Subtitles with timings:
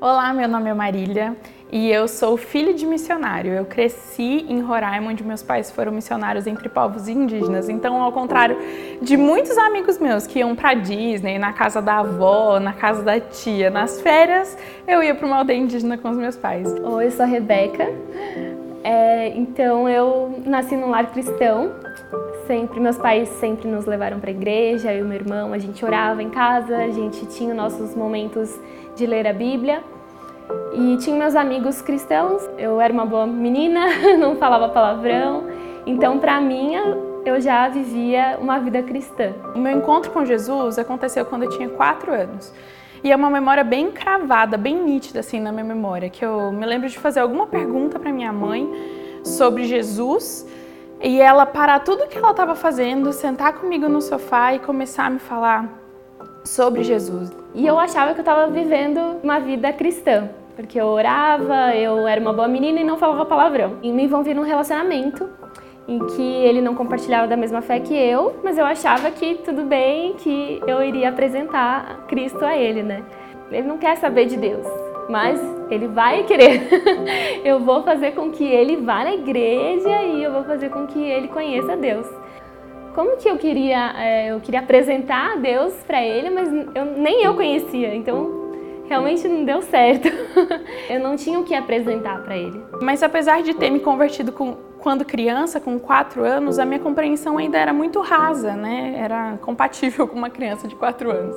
[0.00, 1.36] Olá, meu nome é Marília
[1.70, 3.52] e eu sou filha de missionário.
[3.52, 7.68] Eu cresci em Roraima, onde meus pais foram missionários entre povos indígenas.
[7.68, 8.58] Então, ao contrário
[9.00, 13.20] de muitos amigos meus que iam para Disney, na casa da avó, na casa da
[13.20, 16.74] tia, nas férias, eu ia para uma aldeia indígena com os meus pais.
[16.82, 17.88] Oi, sou a Rebeca.
[18.82, 21.72] É, então, eu nasci num lar cristão.
[22.46, 25.82] Sempre, meus pais sempre nos levaram para a igreja, eu e meu irmão, a gente
[25.82, 28.54] orava em casa, a gente tinha nossos momentos
[28.94, 29.82] de ler a Bíblia.
[30.74, 33.86] E tinha meus amigos cristãos, eu era uma boa menina,
[34.18, 35.44] não falava palavrão,
[35.86, 36.72] então para mim
[37.24, 39.32] eu já vivia uma vida cristã.
[39.54, 42.52] O meu encontro com Jesus aconteceu quando eu tinha quatro anos.
[43.02, 46.66] E é uma memória bem cravada, bem nítida assim na minha memória, que eu me
[46.66, 48.68] lembro de fazer alguma pergunta para minha mãe
[49.22, 50.46] sobre Jesus
[51.02, 55.10] e ela parar tudo que ela estava fazendo, sentar comigo no sofá e começar a
[55.10, 55.83] me falar
[56.44, 57.32] sobre Jesus.
[57.54, 62.20] E eu achava que eu estava vivendo uma vida cristã, porque eu orava, eu era
[62.20, 63.78] uma boa menina e não falava palavrão.
[63.82, 65.28] E me envolvi num relacionamento
[65.88, 69.62] em que ele não compartilhava da mesma fé que eu, mas eu achava que tudo
[69.64, 73.02] bem, que eu iria apresentar Cristo a ele, né?
[73.50, 74.66] Ele não quer saber de Deus,
[75.08, 75.38] mas
[75.70, 76.62] ele vai querer.
[77.44, 80.98] eu vou fazer com que ele vá na igreja e eu vou fazer com que
[80.98, 82.06] ele conheça Deus
[82.94, 87.34] como que eu queria, é, eu queria apresentar Deus para ele, mas eu, nem eu
[87.34, 88.44] conhecia, então
[88.86, 90.08] realmente não deu certo.
[90.88, 92.62] eu não tinha o que apresentar para ele.
[92.80, 97.36] Mas apesar de ter me convertido com, quando criança, com quatro anos, a minha compreensão
[97.36, 98.94] ainda era muito rasa, né?
[98.96, 101.36] Era compatível com uma criança de quatro anos.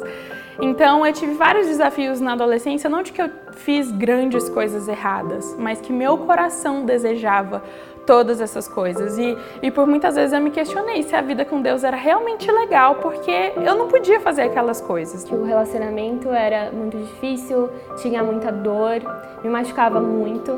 [0.61, 5.55] Então eu tive vários desafios na adolescência, não de que eu fiz grandes coisas erradas,
[5.57, 7.63] mas que meu coração desejava
[8.07, 9.19] todas essas coisas.
[9.19, 12.49] E, e por muitas vezes eu me questionei se a vida com Deus era realmente
[12.49, 15.29] legal, porque eu não podia fazer aquelas coisas.
[15.29, 17.69] O relacionamento era muito difícil,
[18.01, 19.01] tinha muita dor,
[19.43, 20.57] me machucava muito,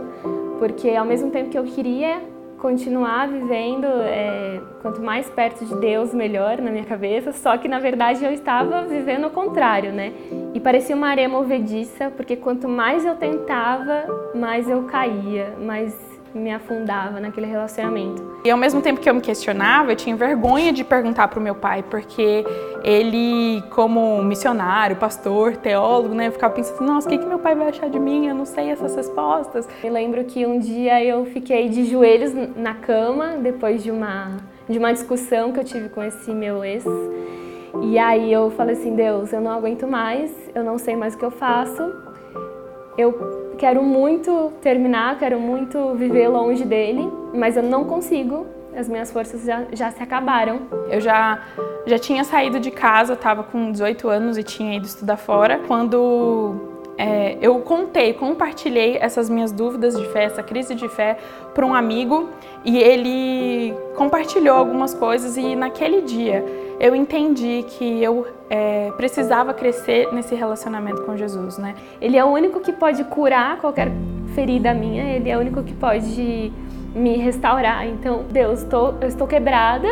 [0.59, 2.22] porque ao mesmo tempo que eu queria
[2.59, 7.79] continuar vivendo, é, quanto mais perto de Deus, melhor na minha cabeça, só que na
[7.79, 10.12] verdade eu estava vivendo o contrário, né?
[10.53, 16.51] E parecia uma areia movediça, porque quanto mais eu tentava, mais eu caía, mais me
[16.51, 18.40] afundava naquele relacionamento.
[18.44, 21.41] E ao mesmo tempo que eu me questionava, eu tinha vergonha de perguntar para o
[21.41, 22.45] meu pai, porque
[22.84, 27.56] ele, como missionário, pastor, teólogo, né, eu ficava pensando, nossa, o que, que meu pai
[27.56, 28.28] vai achar de mim?
[28.28, 29.68] Eu não sei essas respostas.
[29.84, 34.38] Eu lembro que um dia eu fiquei de joelhos na cama, depois de uma,
[34.68, 36.85] de uma discussão que eu tive com esse meu ex.
[37.81, 41.18] E aí eu falei assim, Deus, eu não aguento mais, eu não sei mais o
[41.18, 41.94] que eu faço.
[42.97, 48.47] Eu quero muito terminar, quero muito viver longe dele, mas eu não consigo.
[48.75, 50.62] As minhas forças já, já se acabaram.
[50.90, 51.42] Eu já,
[51.86, 55.59] já tinha saído de casa, estava com 18 anos e tinha ido estudar fora.
[55.68, 56.56] Quando
[56.98, 61.18] é, eu contei, compartilhei essas minhas dúvidas de fé, essa crise de fé,
[61.53, 62.30] para um amigo
[62.64, 65.36] e ele compartilhou algumas coisas.
[65.36, 66.46] E naquele dia
[66.79, 71.75] eu entendi que eu é, precisava crescer nesse relacionamento com Jesus, né?
[72.00, 73.91] Ele é o único que pode curar qualquer
[74.34, 76.53] ferida minha, ele é o único que pode
[76.95, 77.85] me restaurar.
[77.85, 79.88] Então, Deus, tô, eu estou quebrada,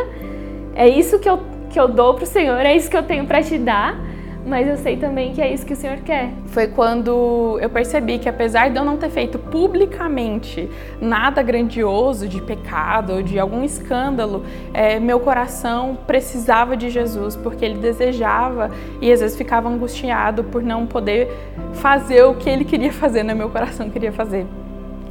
[0.74, 1.40] é isso que eu,
[1.70, 4.07] que eu dou para o Senhor, é isso que eu tenho para te dar
[4.48, 6.30] mas eu sei também que é isso que o Senhor quer.
[6.46, 10.68] Foi quando eu percebi que apesar de eu não ter feito publicamente
[11.00, 17.64] nada grandioso de pecado ou de algum escândalo, é, meu coração precisava de Jesus porque
[17.64, 18.70] ele desejava
[19.00, 21.28] e às vezes ficava angustiado por não poder
[21.74, 23.34] fazer o que ele queria fazer, né?
[23.34, 24.46] Meu coração queria fazer.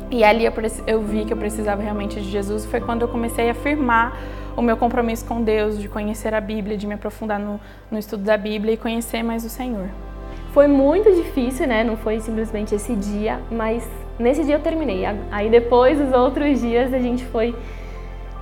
[0.10, 0.54] E ali eu,
[0.88, 2.66] eu vi que eu precisava realmente de Jesus.
[2.66, 4.18] Foi quando eu comecei a afirmar
[4.58, 7.60] o meu compromisso com Deus, de conhecer a Bíblia, de me aprofundar no,
[7.92, 9.88] no estudo da Bíblia e conhecer mais o Senhor.
[10.52, 11.84] Foi muito difícil, né?
[11.84, 15.04] Não foi simplesmente esse dia, mas nesse dia eu terminei.
[15.32, 17.56] Aí depois, os outros dias, a gente foi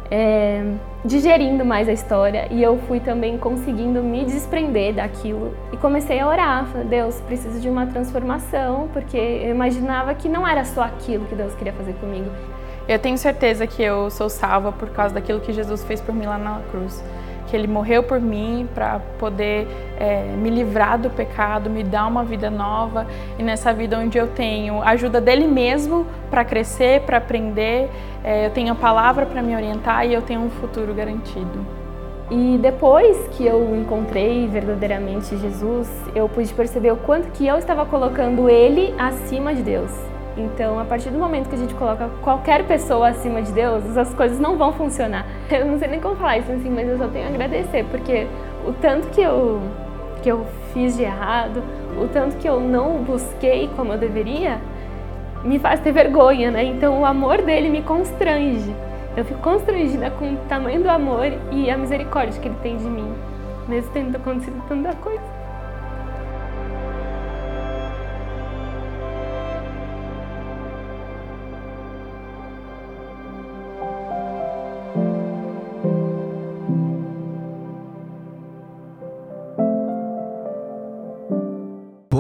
[0.10, 0.64] é,
[1.04, 6.28] digerindo mais a história e eu fui também conseguindo me desprender daquilo e comecei a
[6.30, 6.66] orar.
[6.68, 11.36] Falei, Deus, preciso de uma transformação, porque eu imaginava que não era só aquilo que
[11.36, 12.30] Deus queria fazer comigo.
[12.88, 16.26] Eu tenho certeza que eu sou salva por causa daquilo que Jesus fez por mim
[16.26, 17.04] lá na cruz.
[17.48, 19.68] Que Ele morreu por mim para poder
[20.00, 23.08] é, me livrar do pecado, me dar uma vida nova
[23.40, 27.90] e nessa vida onde eu tenho ajuda dele mesmo para crescer, para aprender,
[28.24, 31.66] é, eu tenho a palavra para me orientar e eu tenho um futuro garantido.
[32.30, 37.86] E depois que eu encontrei verdadeiramente Jesus, eu pude perceber o quanto que eu estava
[37.86, 40.15] colocando Ele acima de Deus.
[40.38, 44.14] Então, a partir do momento que a gente coloca qualquer pessoa acima de Deus, as
[44.14, 45.26] coisas não vão funcionar.
[45.50, 48.28] Eu não sei nem como falar isso assim, mas eu só tenho a agradecer, porque
[48.68, 49.62] o tanto que eu,
[50.22, 51.64] que eu fiz de errado,
[51.98, 54.60] o tanto que eu não busquei como eu deveria,
[55.44, 56.64] me faz ter vergonha, né?
[56.64, 58.76] Então o amor dele me constrange.
[59.16, 62.86] Eu fico constrangida com o tamanho do amor e a misericórdia que ele tem de
[62.86, 63.10] mim,
[63.68, 65.35] mesmo tendo acontecido tanta coisa.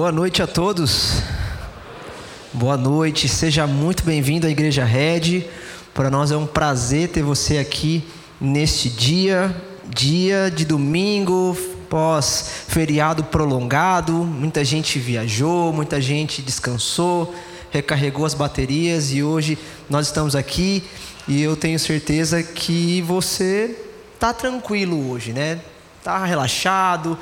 [0.05, 1.23] Boa noite a todos.
[2.53, 5.45] Boa noite, seja muito bem-vindo à Igreja Red.
[5.95, 8.07] Para nós é um prazer ter você aqui
[8.39, 9.51] neste dia,
[9.83, 11.57] dia de domingo,
[11.89, 14.13] pós feriado prolongado.
[14.13, 17.33] Muita gente viajou, muita gente descansou,
[17.71, 19.57] recarregou as baterias e hoje
[19.89, 20.83] nós estamos aqui
[21.27, 23.75] e eu tenho certeza que você
[24.13, 25.59] está tranquilo hoje, né?
[26.03, 27.17] Tá relaxado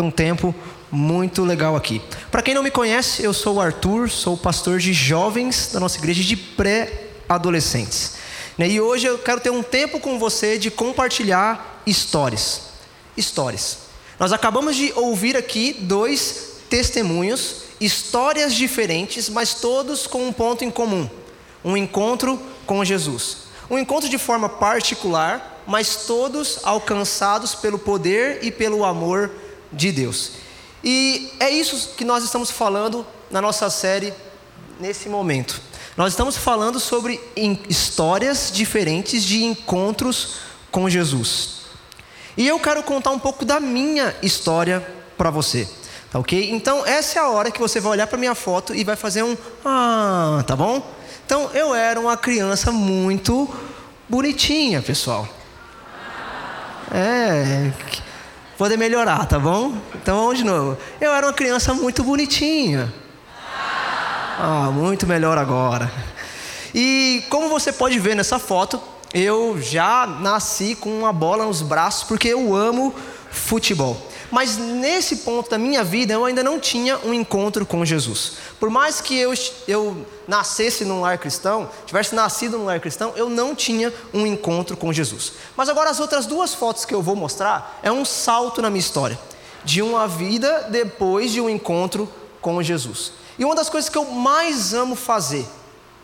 [0.00, 0.54] um tempo
[0.92, 2.00] muito legal aqui.
[2.30, 5.98] Para quem não me conhece, eu sou o Arthur, sou pastor de jovens da nossa
[5.98, 8.12] igreja de pré-adolescentes.
[8.56, 12.68] Né, e hoje eu quero ter um tempo com você de compartilhar histórias.
[13.16, 13.78] Histórias.
[14.20, 20.70] Nós acabamos de ouvir aqui dois testemunhos, histórias diferentes, mas todos com um ponto em
[20.70, 21.10] comum:
[21.64, 23.48] um encontro com Jesus.
[23.68, 29.92] Um encontro de forma particular, mas todos alcançados pelo poder e pelo amor de de
[29.92, 30.32] Deus.
[30.82, 34.12] E é isso que nós estamos falando na nossa série
[34.80, 35.60] nesse momento.
[35.96, 37.20] Nós estamos falando sobre
[37.68, 40.34] histórias diferentes de encontros
[40.70, 41.58] com Jesus.
[42.36, 44.86] E eu quero contar um pouco da minha história
[45.16, 45.68] para você.
[46.10, 46.52] Tá ok?
[46.52, 49.22] Então, essa é a hora que você vai olhar para minha foto e vai fazer
[49.22, 50.80] um ah, tá bom?
[51.26, 53.52] Então, eu era uma criança muito
[54.08, 55.28] bonitinha, pessoal.
[56.90, 57.70] É,
[58.58, 59.72] poder melhorar, tá bom?
[59.94, 60.76] Então vamos de novo.
[61.00, 62.92] Eu era uma criança muito bonitinha.
[64.36, 65.90] Ah, muito melhor agora.
[66.74, 68.82] E como você pode ver nessa foto,
[69.14, 72.92] eu já nasci com uma bola nos braços porque eu amo
[73.30, 73.96] futebol.
[74.30, 78.38] Mas nesse ponto da minha vida eu ainda não tinha um encontro com Jesus.
[78.58, 79.32] Por mais que eu,
[79.68, 84.76] eu nascesse num lar cristão, tivesse nascido num lar cristão, eu não tinha um encontro
[84.76, 85.32] com Jesus.
[85.56, 88.78] Mas agora as outras duas fotos que eu vou mostrar é um salto na minha
[88.78, 89.18] história
[89.64, 92.08] de uma vida depois de um encontro
[92.40, 93.12] com Jesus.
[93.38, 95.46] E uma das coisas que eu mais amo fazer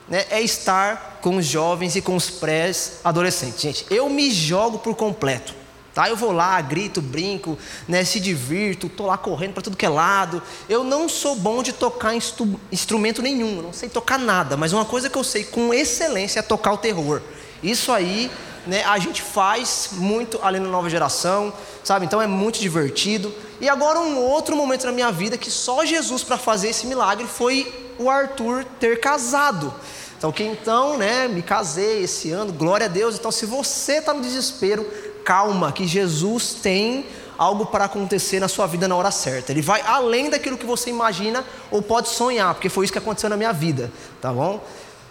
[0.09, 3.61] né, é estar com os jovens e com os pré-adolescentes.
[3.61, 5.55] Gente, eu me jogo por completo.
[5.95, 6.09] Tá?
[6.09, 7.57] Eu vou lá, grito, brinco,
[7.87, 10.43] né, se divirto, tô lá correndo para tudo que é lado.
[10.69, 14.85] Eu não sou bom de tocar instru instrumento nenhum, não sei tocar nada, mas uma
[14.85, 17.23] coisa que eu sei com excelência é tocar o terror.
[17.63, 18.29] Isso aí,
[18.67, 21.53] né, a gente faz muito ali na nova geração,
[21.85, 22.07] sabe?
[22.07, 23.33] Então é muito divertido.
[23.61, 27.27] E agora um outro momento na minha vida que só Jesus para fazer esse milagre
[27.29, 29.73] foi o Arthur ter casado.
[30.19, 33.15] Então, que então, né, me casei esse ano, glória a Deus.
[33.15, 34.87] Então, se você está no desespero,
[35.25, 37.07] calma, que Jesus tem
[37.39, 39.53] algo para acontecer na sua vida na hora certa.
[39.53, 43.31] Ele vai além daquilo que você imagina ou pode sonhar, porque foi isso que aconteceu
[43.31, 43.91] na minha vida,
[44.21, 44.63] tá bom?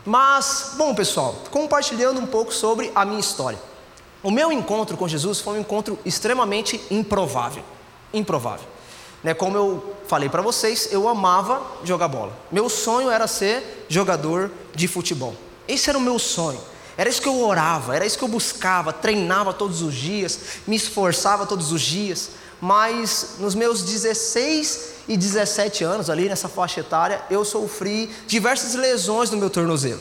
[0.05, 3.59] Mas, bom, pessoal, compartilhando um pouco sobre a minha história.
[4.21, 7.63] O meu encontro com Jesus foi um encontro extremamente improvável.
[8.13, 8.67] Improvável.
[9.23, 12.33] Né, como eu falei para vocês, eu amava jogar bola.
[12.51, 15.33] Meu sonho era ser jogador de futebol.
[15.65, 16.59] Esse era o meu sonho.
[16.95, 20.75] Era isso que eu orava, era isso que eu buscava, treinava todos os dias, me
[20.75, 22.29] esforçava todos os dias.
[22.61, 29.29] Mas nos meus 16 e 17 anos, ali nessa faixa etária, eu sofri diversas lesões
[29.31, 29.99] no meu tornozelo.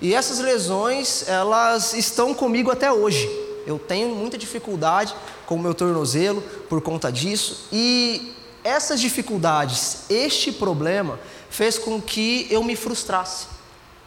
[0.00, 3.28] E essas lesões, elas estão comigo até hoje.
[3.66, 5.14] Eu tenho muita dificuldade
[5.46, 7.68] com o meu tornozelo por conta disso.
[7.70, 11.20] E essas dificuldades, este problema,
[11.50, 13.49] fez com que eu me frustrasse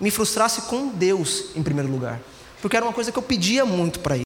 [0.03, 2.19] me frustrasse com Deus em primeiro lugar,
[2.61, 4.23] porque era uma coisa que eu pedia muito para ele.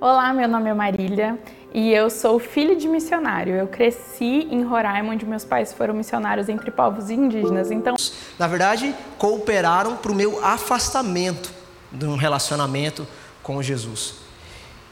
[0.00, 1.38] Olá, meu nome é Marília
[1.72, 3.54] e eu sou filho de missionário.
[3.54, 7.70] Eu cresci em Roraima, onde meus pais foram missionários entre povos indígenas.
[7.70, 7.94] Então,
[8.36, 11.52] na verdade, cooperaram para o meu afastamento
[11.92, 13.06] de um relacionamento
[13.44, 14.16] com Jesus.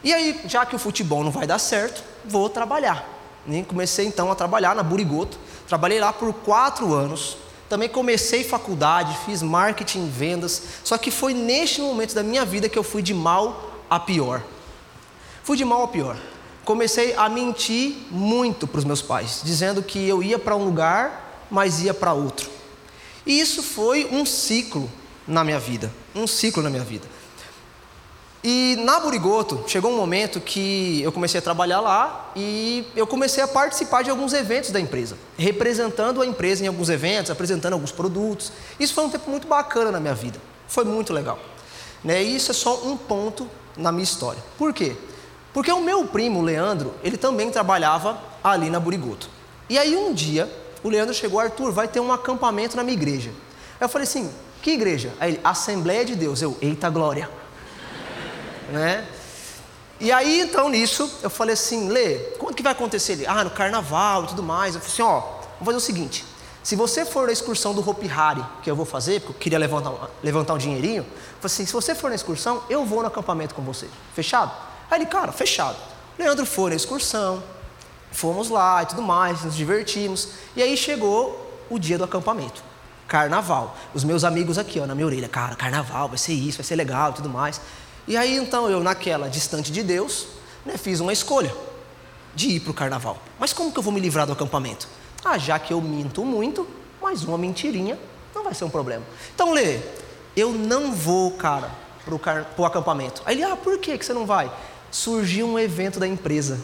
[0.04, 3.04] E aí, já que o futebol não vai dar certo, vou trabalhar.
[3.48, 5.36] E comecei então a trabalhar na Burigoto.
[5.66, 7.36] Trabalhei lá por quatro anos.
[7.72, 12.78] Também comecei faculdade, fiz marketing, vendas, só que foi neste momento da minha vida que
[12.78, 14.42] eu fui de mal a pior.
[15.42, 16.18] Fui de mal a pior.
[16.66, 21.46] Comecei a mentir muito para os meus pais, dizendo que eu ia para um lugar,
[21.50, 22.50] mas ia para outro.
[23.24, 24.86] E isso foi um ciclo
[25.26, 27.08] na minha vida, um ciclo na minha vida.
[28.44, 33.40] E na Burigoto, chegou um momento que eu comecei a trabalhar lá e eu comecei
[33.40, 37.92] a participar de alguns eventos da empresa, representando a empresa em alguns eventos, apresentando alguns
[37.92, 38.50] produtos.
[38.80, 41.38] Isso foi um tempo muito bacana na minha vida, foi muito legal.
[42.02, 42.20] Né?
[42.20, 44.42] E isso é só um ponto na minha história.
[44.58, 44.96] Por quê?
[45.54, 49.30] Porque o meu primo, Leandro, ele também trabalhava ali na Burigoto.
[49.70, 50.50] E aí um dia,
[50.82, 53.30] o Leandro chegou, Arthur, vai ter um acampamento na minha igreja.
[53.80, 55.12] Aí eu falei assim, que igreja?
[55.20, 56.42] Aí ele, Assembleia de Deus.
[56.42, 57.41] Eu, eita glória
[58.72, 59.06] né?
[60.00, 63.12] E aí, então, nisso, eu falei assim, Lê, quando que vai acontecer?
[63.12, 64.74] Ele, ah, no carnaval e tudo mais.
[64.74, 65.20] Eu falei assim, ó,
[65.60, 66.24] vamos fazer o seguinte,
[66.62, 69.58] se você for na excursão do Hopi Hari, que eu vou fazer, porque eu queria
[69.58, 73.08] levantar, levantar um dinheirinho, eu falei assim, se você for na excursão, eu vou no
[73.08, 73.88] acampamento com você.
[74.14, 74.52] Fechado?
[74.88, 75.76] Aí ele, cara, fechado.
[76.16, 77.42] Leandro foi na excursão,
[78.12, 80.28] fomos lá e tudo mais, nos divertimos.
[80.54, 82.62] E aí chegou o dia do acampamento.
[83.08, 83.76] Carnaval.
[83.92, 86.76] Os meus amigos aqui, ó, na minha orelha, cara, carnaval, vai ser isso, vai ser
[86.76, 87.60] legal e tudo mais.
[88.06, 90.26] E aí então eu, naquela distante de Deus,
[90.64, 91.54] né, fiz uma escolha
[92.34, 93.18] de ir para o carnaval.
[93.38, 94.88] Mas como que eu vou me livrar do acampamento?
[95.24, 96.66] Ah, já que eu minto muito,
[97.00, 97.98] mais uma mentirinha
[98.34, 99.04] não vai ser um problema.
[99.34, 99.80] Então, Lê,
[100.36, 101.70] eu não vou, cara,
[102.04, 102.46] para o car...
[102.64, 103.22] acampamento.
[103.24, 104.50] Aí ele, ah, por que, que você não vai?
[104.90, 106.58] Surgiu um evento da empresa.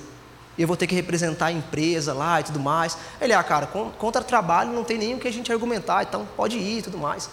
[0.58, 2.98] Eu vou ter que representar a empresa lá e tudo mais.
[3.20, 6.58] Ele, ah, cara, contra trabalho não tem nem o que a gente argumentar, então pode
[6.58, 7.30] ir e tudo mais.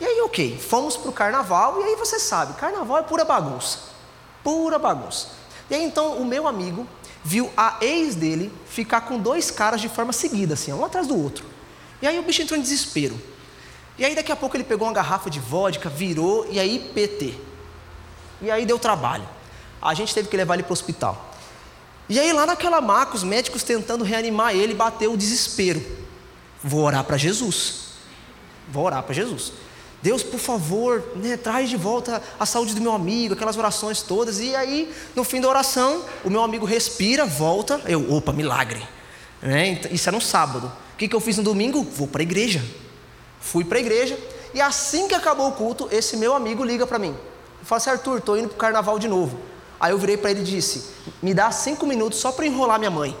[0.00, 3.78] E aí, ok, fomos para o carnaval, e aí você sabe, carnaval é pura bagunça.
[4.44, 5.28] Pura bagunça.
[5.70, 6.86] E aí então o meu amigo
[7.24, 11.20] viu a ex dele ficar com dois caras de forma seguida, assim, um atrás do
[11.20, 11.44] outro.
[12.00, 13.20] E aí o bicho entrou em desespero.
[13.98, 17.34] E aí daqui a pouco ele pegou uma garrafa de vodka, virou, e aí PT.
[18.40, 19.28] E aí deu trabalho.
[19.82, 21.34] A gente teve que levar ele para o hospital.
[22.08, 25.84] E aí lá naquela maca, os médicos tentando reanimar ele, bateu o desespero.
[26.62, 27.88] Vou orar para Jesus.
[28.68, 29.52] Vou orar para Jesus.
[30.00, 34.38] Deus, por favor, né, traz de volta a saúde do meu amigo, aquelas orações todas.
[34.38, 37.80] E aí, no fim da oração, o meu amigo respira, volta.
[37.84, 38.86] Eu, opa, milagre.
[39.42, 39.80] Né?
[39.90, 40.72] Isso era um sábado.
[40.94, 41.82] O que, que eu fiz no domingo?
[41.82, 42.64] Vou para a igreja.
[43.40, 44.16] Fui para a igreja.
[44.54, 47.16] E assim que acabou o culto, esse meu amigo liga para mim.
[47.64, 49.38] Fala assim, Arthur, estou indo para o carnaval de novo.
[49.80, 50.90] Aí eu virei para ele e disse:
[51.20, 53.16] Me dá cinco minutos só para enrolar minha mãe.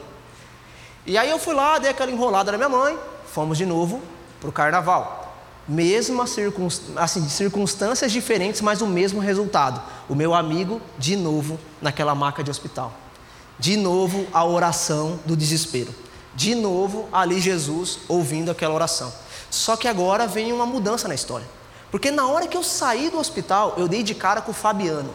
[1.04, 2.98] E aí eu fui lá, dei aquela enrolada na minha mãe,
[3.32, 4.00] fomos de novo
[4.40, 5.27] para o carnaval
[5.68, 6.24] mesma
[6.96, 9.82] assim, circunstâncias diferentes, mas o mesmo resultado.
[10.08, 12.92] O meu amigo, de novo, naquela maca de hospital.
[13.58, 15.94] De novo, a oração do desespero.
[16.34, 19.12] De novo, ali Jesus ouvindo aquela oração.
[19.50, 21.46] Só que agora vem uma mudança na história.
[21.90, 25.10] Porque na hora que eu saí do hospital, eu dei de cara com o Fabiano.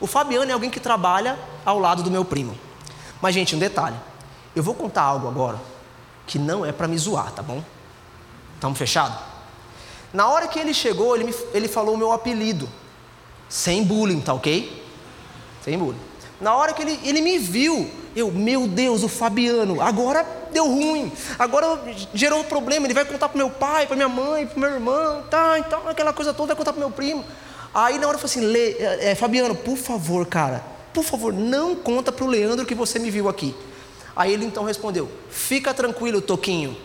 [0.00, 2.58] O Fabiano é alguém que trabalha ao lado do meu primo.
[3.22, 3.96] Mas, gente, um detalhe.
[4.54, 5.60] Eu vou contar algo agora
[6.26, 7.62] que não é para me zoar, tá bom?
[8.54, 9.33] Estamos fechados?
[10.14, 12.68] Na hora que ele chegou, ele, me, ele falou o meu apelido.
[13.48, 14.82] Sem bullying, tá ok?
[15.64, 15.98] Sem bullying.
[16.40, 21.10] Na hora que ele, ele me viu, eu, meu Deus, o Fabiano, agora deu ruim,
[21.36, 21.80] agora
[22.12, 25.58] gerou problema, ele vai contar para meu pai, para minha mãe, para meu irmão, tá,
[25.58, 27.24] então aquela coisa toda vai contar para meu primo.
[27.74, 31.74] Aí na hora eu falei assim, Lê, é, Fabiano, por favor, cara, por favor, não
[31.74, 33.54] conta para o Leandro que você me viu aqui.
[34.14, 36.76] Aí ele então respondeu, fica tranquilo, Toquinho,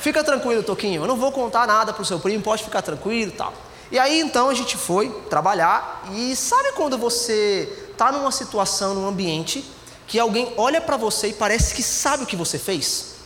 [0.00, 3.30] Fica tranquilo, Toquinho, eu não vou contar nada para o seu primo, pode ficar tranquilo
[3.30, 3.52] e tal.
[3.92, 9.06] E aí então a gente foi trabalhar e sabe quando você está numa situação, num
[9.06, 9.62] ambiente
[10.06, 13.16] que alguém olha para você e parece que sabe o que você fez?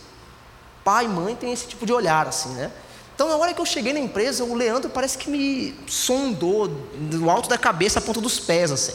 [0.83, 2.69] Pai, mãe tem esse tipo de olhar assim, né?
[3.15, 7.29] Então na hora que eu cheguei na empresa, o Leandro parece que me sondou do
[7.29, 8.93] alto da cabeça a ponta dos pés assim.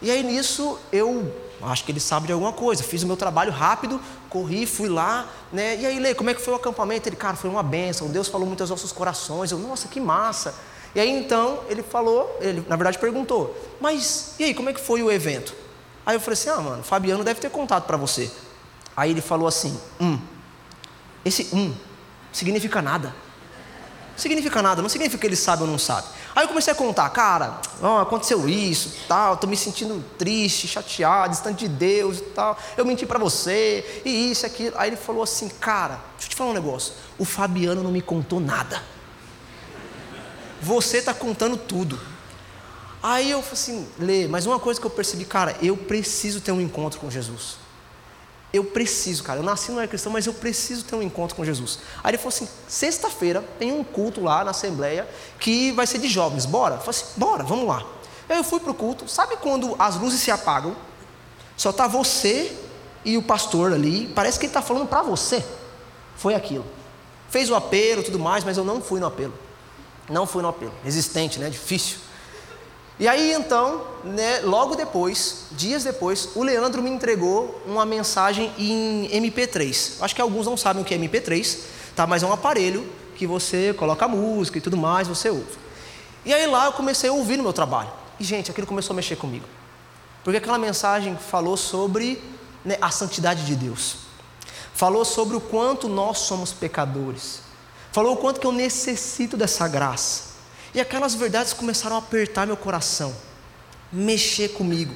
[0.00, 2.82] E aí nisso eu acho que ele sabe de alguma coisa.
[2.82, 5.76] Fiz o meu trabalho rápido, corri, fui lá, né?
[5.76, 7.08] E aí, Lê, como é que foi o acampamento?
[7.08, 8.08] Ele, cara, foi uma benção.
[8.08, 9.50] Deus falou muito aos nossos corações.
[9.52, 10.54] Eu, nossa, que massa.
[10.94, 14.80] E aí então ele falou, ele na verdade perguntou, mas e aí, como é que
[14.80, 15.54] foi o evento?
[16.04, 18.30] Aí eu falei assim, ah, mano, Fabiano deve ter contado para você.
[18.96, 20.18] Aí ele falou assim, hum,
[21.24, 21.74] esse um
[22.32, 23.14] significa nada.
[24.22, 26.06] Significa nada, não significa que ele sabe ou não sabe.
[26.32, 31.30] Aí eu comecei a contar, cara, oh, aconteceu isso, tal, tô me sentindo triste, chateado,
[31.30, 32.56] distante de Deus e tal.
[32.76, 34.78] Eu menti para você, e isso, aquilo.
[34.78, 36.94] Aí ele falou assim, cara, deixa eu te falar um negócio.
[37.18, 38.80] O Fabiano não me contou nada.
[40.60, 41.98] Você tá contando tudo.
[43.02, 46.52] Aí eu falei assim, Lê, mas uma coisa que eu percebi, cara, eu preciso ter
[46.52, 47.56] um encontro com Jesus.
[48.52, 49.40] Eu preciso, cara.
[49.40, 51.78] Eu nasci não era cristão, mas eu preciso ter um encontro com Jesus.
[52.04, 55.08] Aí ele falou assim: sexta-feira tem um culto lá na Assembleia
[55.40, 56.44] que vai ser de jovens.
[56.44, 56.74] Bora?
[56.74, 57.84] Eu falei assim: bora, vamos lá.
[58.28, 59.08] Eu fui para o culto.
[59.08, 60.76] Sabe quando as luzes se apagam?
[61.56, 62.54] Só está você
[63.04, 64.06] e o pastor ali.
[64.14, 65.44] Parece que ele está falando para você.
[66.16, 66.64] Foi aquilo.
[67.30, 69.32] Fez o apelo tudo mais, mas eu não fui no apelo.
[70.10, 70.72] Não fui no apelo.
[70.84, 71.48] Resistente, né?
[71.48, 71.98] Difícil.
[73.02, 79.08] E aí então, né, logo depois, dias depois, o Leandro me entregou uma mensagem em
[79.10, 79.94] MP3.
[80.00, 81.58] Acho que alguns não sabem o que é MP3,
[81.96, 82.06] tá?
[82.06, 85.58] Mas é um aparelho que você coloca música e tudo mais, você ouve.
[86.24, 87.90] E aí lá eu comecei a ouvir no meu trabalho.
[88.20, 89.46] E gente, aquilo começou a mexer comigo.
[90.22, 92.22] Porque aquela mensagem falou sobre
[92.64, 93.96] né, a santidade de Deus.
[94.74, 97.40] Falou sobre o quanto nós somos pecadores.
[97.90, 100.31] Falou o quanto que eu necessito dessa graça.
[100.74, 103.14] E aquelas verdades começaram a apertar meu coração,
[103.92, 104.94] mexer comigo.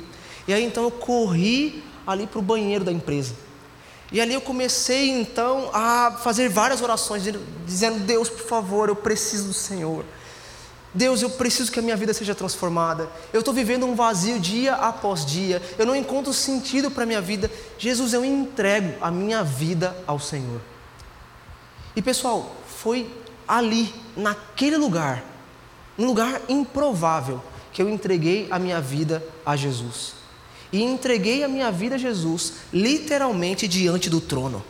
[0.48, 3.34] E aí então eu corri ali para o banheiro da empresa.
[4.12, 7.24] E ali eu comecei então a fazer várias orações,
[7.66, 10.04] dizendo: Deus, por favor, eu preciso do Senhor.
[10.94, 13.10] Deus, eu preciso que a minha vida seja transformada.
[13.30, 15.60] Eu estou vivendo um vazio dia após dia.
[15.76, 17.50] Eu não encontro sentido para a minha vida.
[17.78, 20.60] Jesus, eu entrego a minha vida ao Senhor.
[21.94, 23.10] E pessoal, foi
[23.46, 25.22] ali, naquele lugar,
[25.98, 30.14] um lugar improvável, que eu entreguei a minha vida a Jesus.
[30.72, 34.64] E entreguei a minha vida a Jesus, literalmente diante do trono.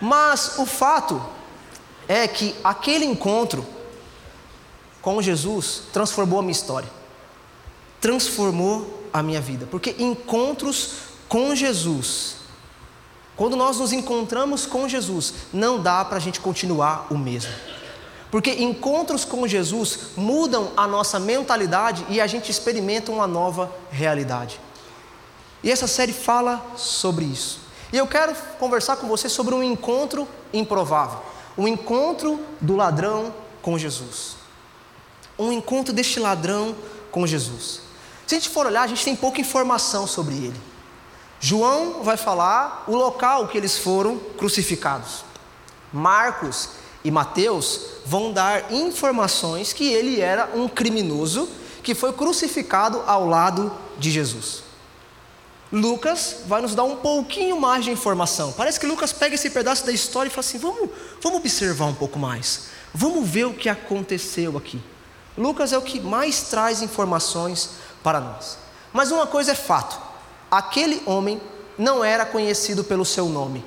[0.00, 1.22] Mas o fato
[2.08, 3.66] é que aquele encontro
[5.00, 6.88] com Jesus transformou a minha história,
[8.00, 10.94] transformou a minha vida, porque encontros
[11.28, 12.36] com Jesus,
[13.36, 17.52] quando nós nos encontramos com Jesus, não dá para a gente continuar o mesmo.
[18.36, 24.60] Porque encontros com Jesus mudam a nossa mentalidade e a gente experimenta uma nova realidade.
[25.64, 27.60] E essa série fala sobre isso.
[27.90, 31.18] E eu quero conversar com você sobre um encontro improvável
[31.56, 34.36] o encontro do ladrão com Jesus.
[35.38, 36.76] Um encontro deste ladrão
[37.10, 37.80] com Jesus.
[38.26, 40.60] Se a gente for olhar, a gente tem pouca informação sobre ele.
[41.40, 45.24] João vai falar o local que eles foram crucificados.
[45.90, 51.48] Marcos e Mateus vão dar informações que ele era um criminoso
[51.80, 54.64] que foi crucificado ao lado de Jesus.
[55.70, 58.50] Lucas vai nos dar um pouquinho mais de informação.
[58.50, 60.90] Parece que Lucas pega esse pedaço da história e fala assim: vamos,
[61.22, 64.82] vamos observar um pouco mais, vamos ver o que aconteceu aqui.
[65.38, 67.70] Lucas é o que mais traz informações
[68.02, 68.58] para nós.
[68.92, 69.96] Mas uma coisa é fato:
[70.50, 71.40] aquele homem
[71.78, 73.64] não era conhecido pelo seu nome.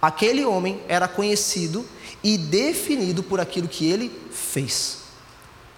[0.00, 1.84] Aquele homem era conhecido
[2.26, 4.98] e definido por aquilo que ele fez: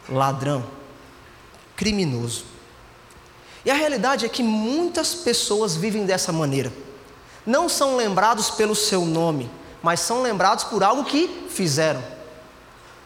[0.09, 0.65] ladrão,
[1.77, 2.47] criminoso.
[3.67, 6.73] E a realidade é que muitas pessoas vivem dessa maneira.
[7.45, 9.51] Não são lembrados pelo seu nome,
[9.83, 12.03] mas são lembrados por algo que fizeram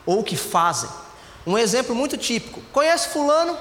[0.06, 0.88] ou que fazem.
[1.44, 3.58] Um exemplo muito típico: conhece Fulano?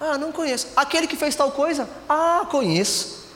[0.00, 0.68] Ah, não conheço.
[0.76, 1.90] Aquele que fez tal coisa?
[2.08, 3.26] Ah, conheço.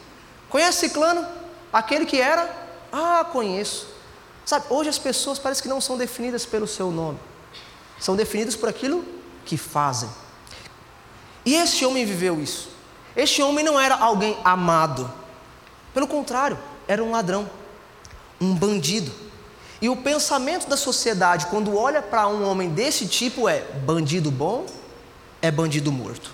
[0.49, 1.27] Conhece Ciclano?
[1.73, 2.49] Aquele que era?
[2.93, 3.96] Ah, conheço.
[4.47, 7.19] Sabe, hoje as pessoas parecem que não são definidas pelo seu nome,
[7.99, 9.05] são definidas por aquilo
[9.45, 10.09] que fazem.
[11.45, 12.71] E esse homem viveu isso.
[13.17, 15.13] Este homem não era alguém amado.
[15.93, 16.57] Pelo contrário,
[16.87, 17.51] era um ladrão,
[18.41, 19.11] um bandido.
[19.83, 24.65] E o pensamento da sociedade, quando olha para um homem desse tipo, é: bandido bom
[25.43, 26.31] é bandido morto.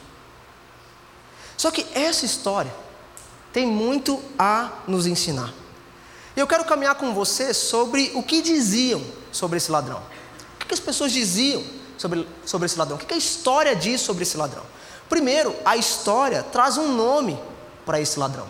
[1.56, 2.72] Só que essa história
[3.52, 5.61] tem muito a nos ensinar.
[6.36, 10.00] Eu quero caminhar com você sobre o que diziam sobre esse ladrão.
[10.60, 11.62] O que as pessoas diziam
[11.98, 12.96] sobre, sobre esse ladrão?
[12.96, 14.62] O que a história diz sobre esse ladrão?
[15.08, 17.38] Primeiro, a história traz um nome
[17.84, 18.46] para esse ladrão.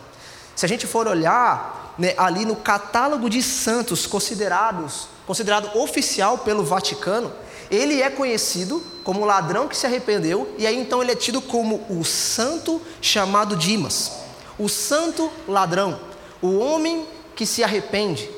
[0.54, 6.62] Se a gente for olhar né, ali no catálogo de santos considerados, considerado oficial pelo
[6.62, 7.32] Vaticano,
[7.70, 11.84] ele é conhecido como ladrão que se arrependeu, e aí então ele é tido como
[11.88, 14.12] o santo chamado Dimas,
[14.58, 15.98] o santo ladrão,
[16.40, 18.28] o homem que se arrepende.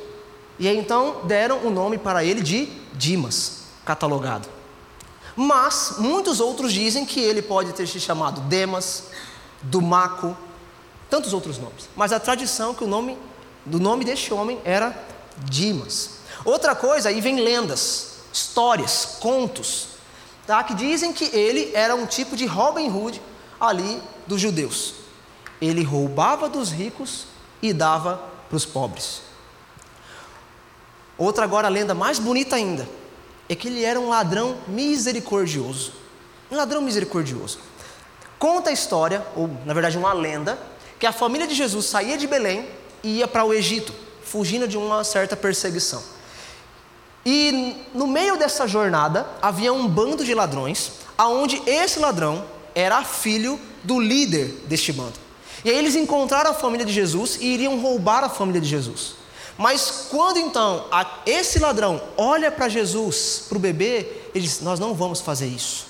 [0.59, 4.49] E aí então deram o nome para ele de Dimas, catalogado.
[5.37, 9.05] Mas muitos outros dizem que ele pode ter se chamado Demas,
[9.63, 10.37] Dumaco,
[11.11, 11.89] tantos outros nomes.
[11.97, 13.19] Mas a tradição é que o nome
[13.65, 14.97] do nome deste homem era
[15.39, 16.11] Dimas.
[16.45, 19.89] Outra coisa, aí vem lendas, histórias, contos,
[20.47, 20.63] tá?
[20.63, 23.21] que dizem que ele era um tipo de Robin Hood
[23.61, 24.95] ali dos judeus.
[25.61, 27.27] Ele roubava dos ricos
[27.63, 29.23] e dava para os pobres.
[31.19, 32.89] Outra agora lenda mais bonita ainda
[33.49, 35.93] é que ele era um ladrão misericordioso.
[36.51, 37.59] Um ladrão misericordioso.
[38.39, 40.59] Conta a história, ou na verdade uma lenda,
[40.99, 42.69] que a família de Jesus saía de Belém
[43.03, 46.03] e ia para o Egito, fugindo de uma certa perseguição.
[47.27, 53.59] E no meio dessa jornada havia um bando de ladrões, aonde esse ladrão era filho
[53.83, 55.24] do líder deste bando.
[55.65, 59.15] E aí eles encontraram a família de Jesus e iriam roubar a família de Jesus.
[59.57, 60.87] Mas quando então
[61.25, 65.87] esse ladrão olha para Jesus, para o bebê, ele diz: Nós não vamos fazer isso.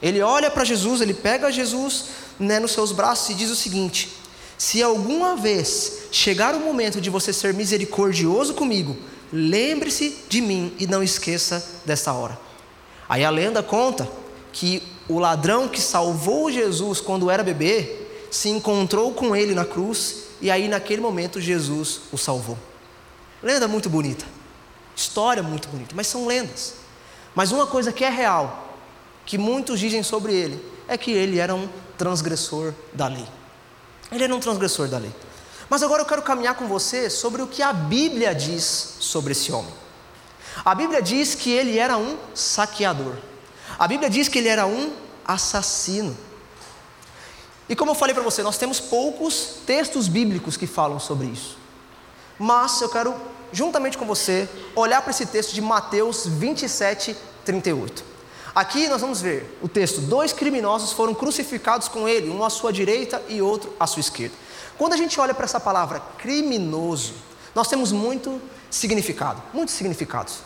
[0.00, 2.04] Ele olha para Jesus, ele pega Jesus
[2.38, 4.12] né, nos seus braços e diz o seguinte:
[4.56, 8.96] Se alguma vez chegar o momento de você ser misericordioso comigo,
[9.32, 12.38] lembre-se de mim e não esqueça dessa hora.
[13.08, 14.08] Aí a lenda conta
[14.52, 20.24] que o ladrão que salvou Jesus quando era bebê se encontrou com ele na cruz
[20.40, 22.58] e aí naquele momento Jesus o salvou.
[23.42, 24.24] Lenda muito bonita,
[24.94, 26.74] história muito bonita, mas são lendas.
[27.34, 28.76] Mas uma coisa que é real,
[29.24, 33.26] que muitos dizem sobre ele, é que ele era um transgressor da lei.
[34.10, 35.12] Ele era um transgressor da lei.
[35.68, 39.52] Mas agora eu quero caminhar com você sobre o que a Bíblia diz sobre esse
[39.52, 39.72] homem.
[40.64, 43.14] A Bíblia diz que ele era um saqueador.
[43.78, 44.92] A Bíblia diz que ele era um
[45.24, 46.16] assassino.
[47.68, 51.58] E como eu falei para você, nós temos poucos textos bíblicos que falam sobre isso.
[52.38, 53.14] Mas eu quero,
[53.52, 58.04] juntamente com você, olhar para esse texto de Mateus 27, 38.
[58.54, 62.72] Aqui nós vamos ver o texto: dois criminosos foram crucificados com ele, um à sua
[62.72, 64.34] direita e outro à sua esquerda.
[64.78, 67.14] Quando a gente olha para essa palavra criminoso,
[67.54, 70.38] nós temos muito significado, muitos significados.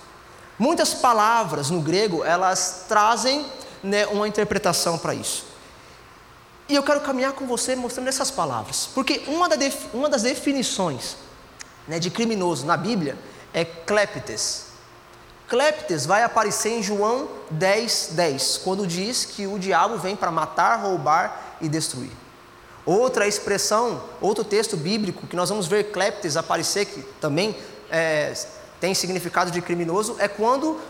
[0.58, 3.46] Muitas palavras no grego elas trazem
[3.82, 5.51] né, uma interpretação para isso.
[6.68, 9.56] E eu quero caminhar com você mostrando essas palavras, porque uma, da
[9.92, 11.16] uma das definições
[11.86, 13.16] né, de criminoso na Bíblia
[13.52, 14.66] é cleptes.
[15.48, 20.76] Cleptes vai aparecer em João 10, 10, quando diz que o diabo vem para matar,
[20.76, 22.10] roubar e destruir.
[22.86, 27.54] Outra expressão, outro texto bíblico que nós vamos ver cleptes aparecer, que também
[27.90, 28.32] é,
[28.80, 30.80] tem significado de criminoso, é quando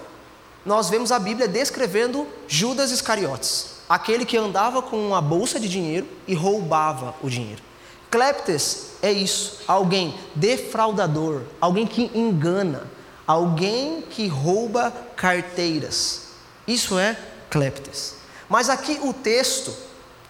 [0.64, 6.08] nós vemos a Bíblia descrevendo Judas Iscariotes aquele que andava com uma bolsa de dinheiro
[6.26, 7.62] e roubava o dinheiro.
[8.10, 12.90] Cleptes é isso, alguém defraudador, alguém que engana,
[13.26, 16.28] alguém que rouba carteiras.
[16.66, 17.18] Isso é
[17.50, 18.14] cleptes.
[18.48, 19.76] Mas aqui o texto,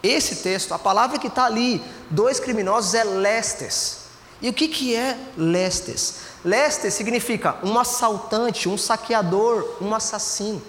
[0.03, 3.99] esse texto, a palavra que está ali, dois criminosos é lestes.
[4.41, 6.17] E o que, que é lestes?
[6.45, 10.61] Lestes significa um assaltante, um saqueador, um assassino.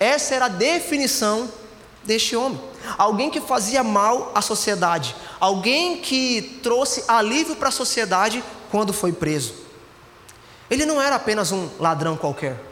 [0.00, 1.48] Essa era a definição
[2.04, 2.60] deste homem.
[2.98, 9.12] Alguém que fazia mal à sociedade, alguém que trouxe alívio para a sociedade quando foi
[9.12, 9.54] preso.
[10.70, 12.62] Ele não era apenas um ladrão qualquer,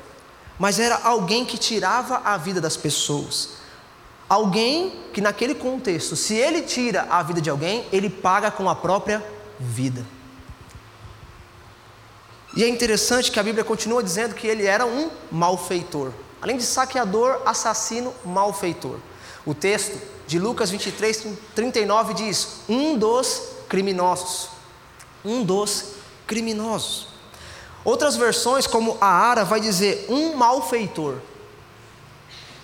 [0.58, 3.60] mas era alguém que tirava a vida das pessoas.
[4.28, 8.74] Alguém que, naquele contexto, se ele tira a vida de alguém, ele paga com a
[8.74, 9.22] própria
[9.60, 10.04] vida.
[12.56, 16.12] E é interessante que a Bíblia continua dizendo que ele era um malfeitor.
[16.40, 18.98] Além de saqueador, assassino, malfeitor.
[19.44, 24.48] O texto de Lucas 23, 39 diz: um dos criminosos.
[25.24, 25.94] Um dos
[26.26, 27.08] criminosos.
[27.84, 31.16] Outras versões, como a Ara, vai dizer um malfeitor.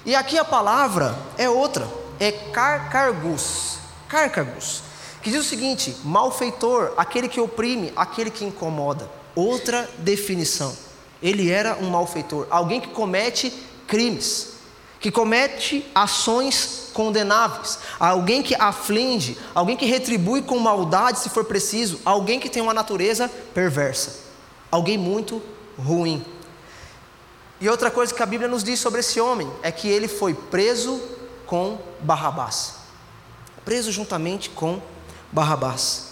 [0.07, 1.88] E aqui a palavra é outra,
[2.21, 3.79] é carcargus.
[4.09, 4.83] Carcargus.
[5.21, 9.11] Que diz o seguinte: malfeitor, aquele que oprime, aquele que incomoda.
[9.35, 10.75] Outra definição.
[11.21, 13.51] Ele era um malfeitor, alguém que comete
[13.88, 14.58] crimes
[15.01, 22.01] que comete ações condenáveis, alguém que aflige, alguém que retribui com maldade se for preciso,
[22.05, 24.17] alguém que tem uma natureza perversa,
[24.71, 25.41] alguém muito
[25.79, 26.25] ruim.
[27.61, 30.35] E outra coisa que a Bíblia nos diz sobre esse homem é que ele foi
[30.35, 31.01] preso
[31.47, 32.75] com Barrabás.
[33.65, 34.81] Preso juntamente com
[35.33, 36.09] Barrabás.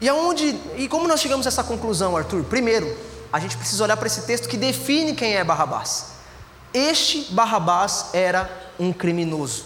[0.00, 2.44] E aonde e como nós chegamos a essa conclusão, Arthur?
[2.44, 2.96] Primeiro,
[3.32, 6.15] a gente precisa olhar para esse texto que define quem é Barrabás.
[6.76, 9.64] Este Barrabás era um criminoso.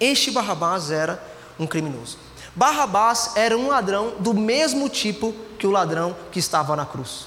[0.00, 1.22] Este Barrabás era
[1.58, 2.16] um criminoso.
[2.56, 7.26] Barrabás era um ladrão do mesmo tipo que o ladrão que estava na cruz.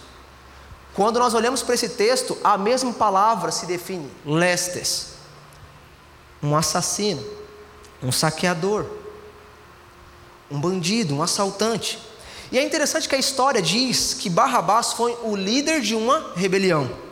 [0.95, 5.09] Quando nós olhamos para esse texto, a mesma palavra se define: lestes.
[6.41, 7.23] Um assassino,
[8.01, 8.83] um saqueador,
[10.49, 11.99] um bandido, um assaltante.
[12.51, 17.05] E é interessante que a história diz que Barrabás foi o líder de uma rebelião.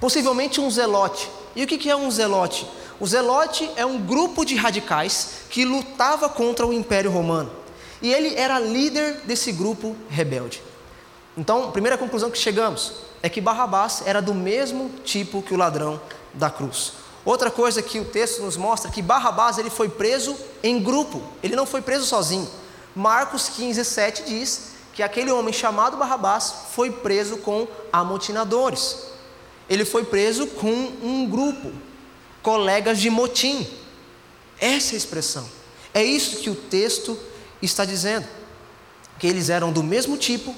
[0.00, 1.28] Possivelmente um zelote.
[1.56, 2.66] E o que é um zelote?
[3.00, 7.50] O zelote é um grupo de radicais que lutava contra o Império Romano.
[8.00, 10.62] E ele era líder desse grupo rebelde.
[11.36, 15.56] Então, a primeira conclusão que chegamos é que Barrabás era do mesmo tipo que o
[15.56, 16.00] ladrão
[16.32, 16.92] da cruz.
[17.24, 21.20] Outra coisa que o texto nos mostra é que Barrabás ele foi preso em grupo,
[21.42, 22.48] ele não foi preso sozinho.
[22.94, 29.07] Marcos 15, 7 diz que aquele homem chamado Barrabás foi preso com amotinadores
[29.68, 31.72] ele foi preso com um grupo,
[32.42, 33.66] colegas de motim.
[34.60, 35.48] Essa é a expressão.
[35.92, 37.18] É isso que o texto
[37.60, 38.26] está dizendo.
[39.18, 40.54] Que eles eram do mesmo tipo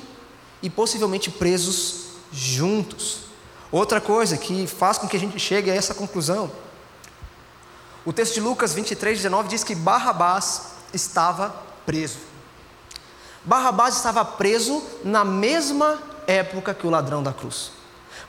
[0.63, 3.19] e possivelmente presos juntos.
[3.73, 6.51] Outra coisa que faz com que a gente chegue a essa conclusão
[8.05, 11.55] O texto de Lucas 23, 19 diz que Barrabás estava
[11.87, 12.19] preso.
[13.45, 17.73] Barrabás estava preso na mesma época que o ladrão da cruz.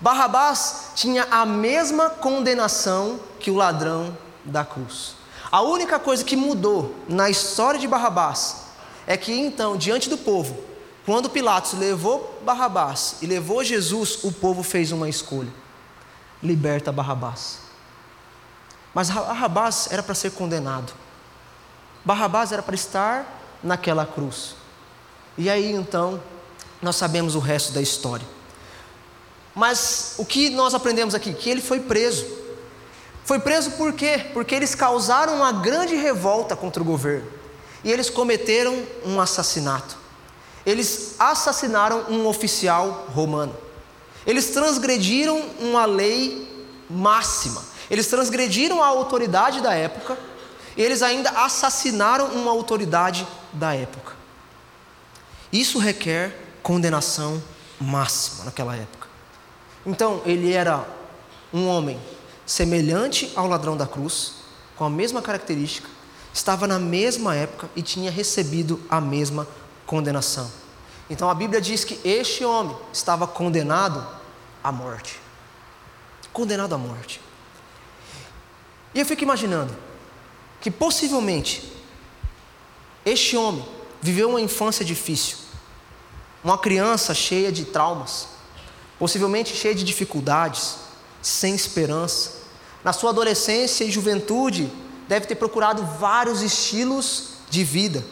[0.02, 5.16] Barrabás tinha a mesma condenação que o ladrão da cruz.
[5.52, 8.64] A única coisa que mudou na história de Barrabás
[9.06, 10.58] é que então, diante do povo,
[11.06, 15.52] quando Pilatos levou Barrabás e levou Jesus, o povo fez uma escolha:
[16.42, 17.60] liberta Barrabás.
[18.96, 20.94] Mas Barrabás era para ser condenado.
[22.04, 23.26] Barrabás era para estar
[23.62, 24.56] naquela cruz.
[25.38, 26.20] E aí então,
[26.82, 28.41] nós sabemos o resto da história.
[29.56, 31.34] Mas o que nós aprendemos aqui?
[31.34, 32.26] Que ele foi preso.
[33.24, 34.28] Foi preso por quê?
[34.34, 37.28] Porque eles causaram uma grande revolta contra o governo.
[37.84, 39.98] E eles cometeram um assassinato.
[40.66, 43.56] Eles assassinaram um oficial romano.
[44.26, 47.64] Eles transgrediram uma lei máxima.
[47.90, 50.18] Eles transgrediram a autoridade da época.
[50.78, 54.14] E eles ainda assassinaram uma autoridade da época.
[55.52, 57.42] Isso requer condenação
[57.80, 59.01] máxima naquela época.
[59.86, 60.86] Então, ele era
[61.54, 62.00] um homem
[62.46, 64.34] semelhante ao ladrão da cruz,
[64.76, 65.88] com a mesma característica,
[66.34, 69.48] estava na mesma época e tinha recebido a mesma
[69.86, 70.50] condenação.
[71.10, 74.08] Então a Bíblia diz que este homem estava condenado
[74.64, 75.20] à morte.
[76.32, 77.20] Condenado à morte.
[78.94, 79.76] E eu fico imaginando
[80.62, 81.70] que possivelmente
[83.06, 83.66] este homem
[84.02, 85.38] viveu uma infância difícil,
[86.44, 88.30] uma criança cheia de traumas,
[89.02, 90.76] possivelmente cheia de dificuldades,
[91.24, 92.34] sem esperança.
[92.84, 94.72] Na sua adolescência e juventude,
[95.08, 98.06] deve ter procurado vários estilos de vida.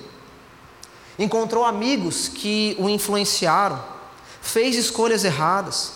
[1.20, 3.80] Encontrou amigos que o influenciaram,
[4.42, 5.92] fez escolhas erradas,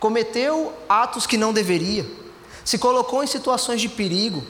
[0.00, 2.04] cometeu atos que não deveria,
[2.64, 4.44] se colocou em situações de perigo,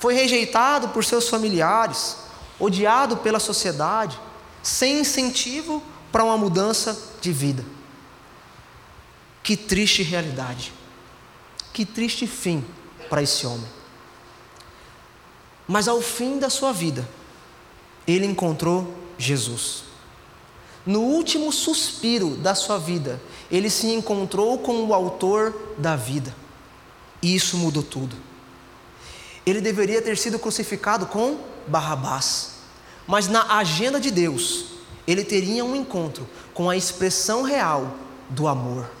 [0.00, 2.16] foi rejeitado por seus familiares,
[2.58, 4.18] odiado pela sociedade,
[4.64, 7.64] sem incentivo para uma mudança de vida.
[9.42, 10.72] Que triste realidade.
[11.72, 12.64] Que triste fim
[13.08, 13.66] para esse homem.
[15.66, 17.08] Mas ao fim da sua vida,
[18.06, 19.84] ele encontrou Jesus.
[20.84, 26.34] No último suspiro da sua vida, ele se encontrou com o Autor da vida.
[27.22, 28.16] E isso mudou tudo.
[29.44, 32.52] Ele deveria ter sido crucificado com Barrabás,
[33.06, 34.66] mas na agenda de Deus,
[35.06, 37.94] ele teria um encontro com a expressão real
[38.28, 38.99] do amor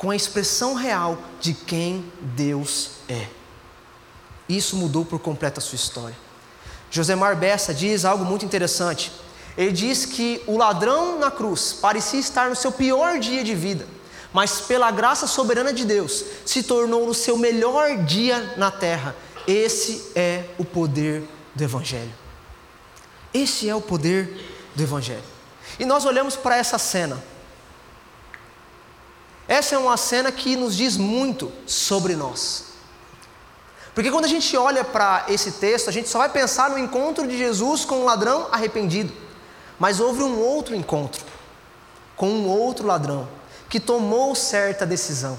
[0.00, 3.26] com a expressão real de quem Deus é.
[4.48, 6.16] Isso mudou por completo a sua história.
[6.90, 9.12] Josemar Bessa diz algo muito interessante.
[9.58, 13.86] Ele diz que o ladrão na cruz parecia estar no seu pior dia de vida,
[14.32, 19.14] mas pela graça soberana de Deus se tornou no seu melhor dia na terra.
[19.46, 22.14] Esse é o poder do Evangelho.
[23.34, 25.22] Esse é o poder do Evangelho.
[25.78, 27.22] E nós olhamos para essa cena
[29.50, 32.66] essa é uma cena que nos diz muito sobre nós.
[33.92, 37.26] Porque quando a gente olha para esse texto, a gente só vai pensar no encontro
[37.26, 39.12] de Jesus com um ladrão arrependido.
[39.76, 41.24] Mas houve um outro encontro
[42.16, 43.28] com um outro ladrão
[43.68, 45.36] que tomou certa decisão.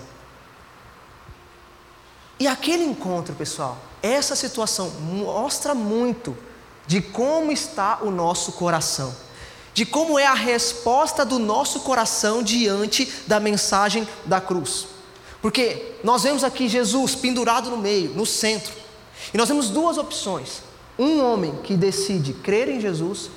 [2.37, 6.37] E aquele encontro, pessoal, essa situação mostra muito
[6.85, 9.15] de como está o nosso coração
[9.73, 14.87] de como é a resposta do nosso coração diante da mensagem da cruz.
[15.41, 18.73] Porque nós vemos aqui Jesus pendurado no meio, no centro,
[19.33, 20.61] e nós temos duas opções:
[20.97, 23.29] um homem que decide crer em Jesus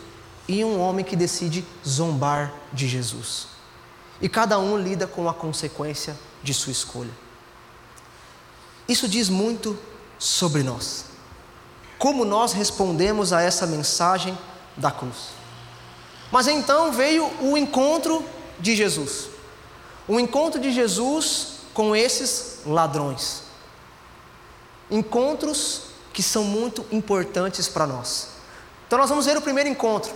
[0.47, 3.47] e um homem que decide zombar de Jesus.
[4.21, 7.11] E cada um lida com a consequência de sua escolha.
[8.87, 9.79] Isso diz muito
[10.19, 11.07] sobre nós.
[11.99, 14.37] Como nós respondemos a essa mensagem
[14.77, 15.44] da cruz.
[16.31, 18.25] Mas então veio o encontro
[18.59, 19.29] de Jesus.
[20.07, 23.43] O encontro de Jesus com esses ladrões.
[24.91, 25.83] Encontros
[26.13, 28.29] que são muito importantes para nós.
[28.87, 30.13] Então nós vamos ver o primeiro encontro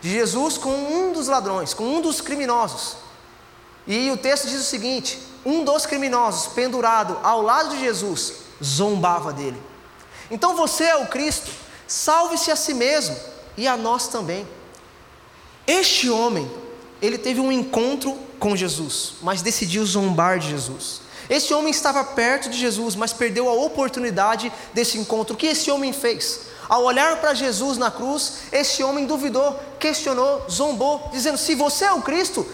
[0.00, 2.96] de Jesus com um dos ladrões, com um dos criminosos.
[3.86, 9.32] E o texto diz o seguinte: um dos criminosos, pendurado ao lado de Jesus, zombava
[9.32, 9.60] dele.
[10.30, 11.50] Então você é o Cristo,
[11.86, 13.16] salve-se a si mesmo
[13.56, 14.46] e a nós também.
[15.70, 16.50] Este homem,
[17.00, 21.00] ele teve um encontro com Jesus, mas decidiu zombar de Jesus.
[21.28, 25.34] Este homem estava perto de Jesus, mas perdeu a oportunidade desse encontro.
[25.34, 26.40] O que esse homem fez?
[26.68, 31.92] Ao olhar para Jesus na cruz, esse homem duvidou, questionou, zombou, dizendo: Se você é
[31.92, 32.44] o Cristo,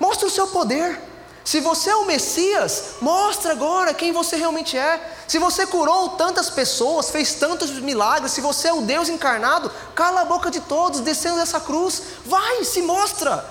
[0.00, 1.00] mostre o seu poder.
[1.44, 5.13] Se você é o Messias, mostre agora quem você realmente é.
[5.26, 10.20] Se você curou tantas pessoas, fez tantos milagres, se você é o Deus encarnado, cala
[10.20, 13.44] a boca de todos, descendo dessa cruz, vai, se mostra,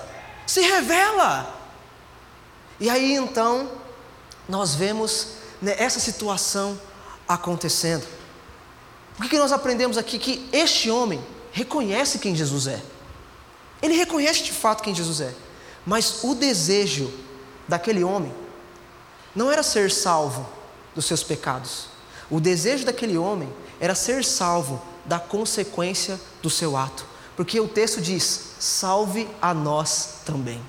[0.46, 1.52] se revela.
[2.78, 3.68] E aí então,
[4.48, 5.28] nós vemos
[5.60, 6.78] né, essa situação
[7.28, 8.06] acontecendo.
[9.18, 10.18] O que, que nós aprendemos aqui?
[10.18, 12.80] Que este homem reconhece quem Jesus é.
[13.82, 15.34] Ele reconhece de fato quem Jesus é.
[15.86, 17.12] Mas o desejo
[17.68, 18.34] daquele homem
[19.34, 20.48] não era ser salvo
[20.94, 21.86] dos seus pecados.
[22.30, 27.06] O desejo daquele homem era ser salvo da consequência do seu ato.
[27.36, 30.62] Porque o texto diz: salve a nós também.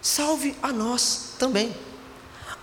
[0.00, 1.74] Salve a nós também.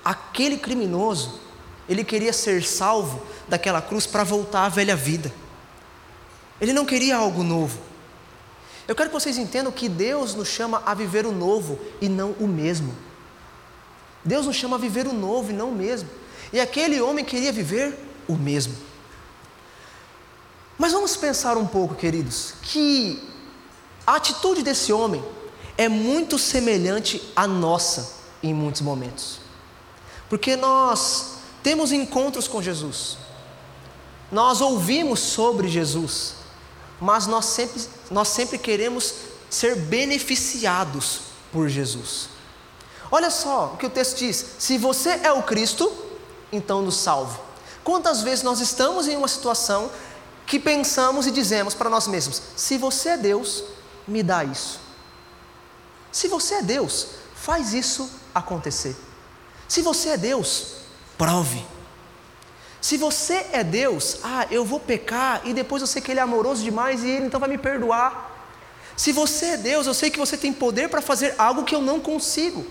[0.03, 1.39] Aquele criminoso,
[1.87, 5.33] ele queria ser salvo daquela cruz para voltar à velha vida.
[6.59, 7.79] Ele não queria algo novo.
[8.87, 12.31] Eu quero que vocês entendam que Deus nos chama a viver o novo e não
[12.39, 12.93] o mesmo.
[14.23, 16.09] Deus nos chama a viver o novo e não o mesmo.
[16.51, 18.75] E aquele homem queria viver o mesmo.
[20.77, 23.21] Mas vamos pensar um pouco, queridos, que
[24.05, 25.23] a atitude desse homem
[25.77, 29.39] é muito semelhante à nossa em muitos momentos.
[30.29, 33.17] Porque nós temos encontros com Jesus,
[34.31, 36.35] nós ouvimos sobre Jesus,
[36.99, 37.81] mas nós sempre,
[38.11, 39.13] nós sempre queremos
[39.49, 42.32] ser beneficiados por Jesus.
[43.15, 45.95] Olha só o que o texto diz: se você é o Cristo,
[46.51, 47.37] então nos salve.
[47.83, 49.91] Quantas vezes nós estamos em uma situação
[50.47, 53.63] que pensamos e dizemos para nós mesmos: se você é Deus,
[54.07, 54.79] me dá isso.
[56.11, 58.95] Se você é Deus, faz isso acontecer.
[59.67, 60.77] Se você é Deus,
[61.15, 61.63] prove.
[62.81, 66.23] Se você é Deus, ah, eu vou pecar e depois eu sei que Ele é
[66.23, 68.31] amoroso demais e Ele então vai me perdoar.
[68.97, 71.81] Se você é Deus, eu sei que você tem poder para fazer algo que eu
[71.81, 72.65] não consigo.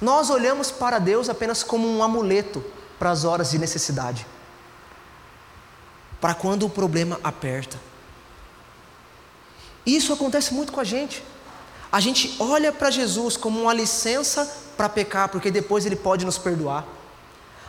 [0.00, 2.64] Nós olhamos para Deus apenas como um amuleto
[2.98, 4.26] para as horas de necessidade,
[6.20, 7.78] para quando o problema aperta.
[9.84, 11.22] Isso acontece muito com a gente.
[11.90, 14.44] A gente olha para Jesus como uma licença
[14.76, 16.84] para pecar, porque depois Ele pode nos perdoar.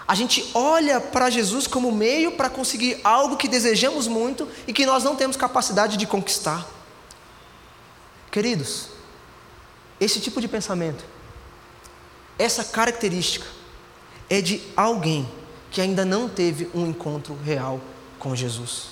[0.08, 4.86] A gente olha para Jesus como meio para conseguir algo que desejamos muito e que
[4.86, 6.68] nós não temos capacidade de conquistar.
[8.32, 8.88] Queridos,
[10.00, 11.04] esse tipo de pensamento,
[12.40, 13.46] essa característica,
[14.30, 15.30] é de alguém
[15.70, 17.80] que ainda não teve um encontro real
[18.18, 18.88] com Jesus.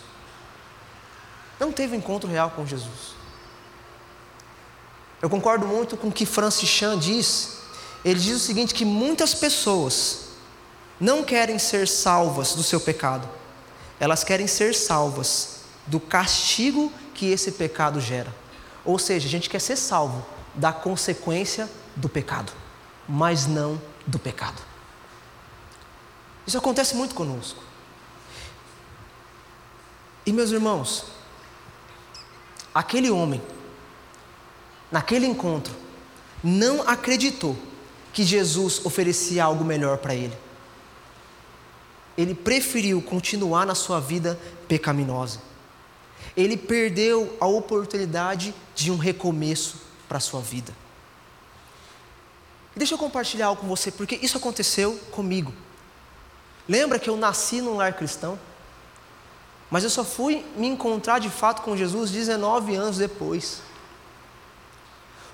[1.59, 3.15] Não teve um encontro real com Jesus.
[5.21, 7.57] Eu concordo muito com o que Francis Chan diz.
[8.05, 10.27] Ele diz o seguinte: que muitas pessoas
[10.99, 13.27] não querem ser salvas do seu pecado,
[13.99, 18.33] elas querem ser salvas do castigo que esse pecado gera.
[18.85, 22.51] Ou seja, a gente quer ser salvo da consequência do pecado,
[23.07, 24.61] mas não do pecado.
[26.45, 27.61] Isso acontece muito conosco.
[30.25, 31.05] E meus irmãos,
[32.73, 33.41] aquele homem,
[34.91, 35.73] naquele encontro,
[36.43, 37.57] não acreditou
[38.13, 40.37] que Jesus oferecia algo melhor para ele
[42.17, 45.39] ele preferiu continuar na sua vida pecaminosa.
[46.35, 49.77] Ele perdeu a oportunidade de um recomeço
[50.09, 50.73] para a sua vida.
[52.77, 55.51] E deixa eu compartilhar algo com você, porque isso aconteceu comigo.
[56.69, 58.37] Lembra que eu nasci num lar cristão?
[59.67, 63.63] Mas eu só fui me encontrar de fato com Jesus 19 anos depois.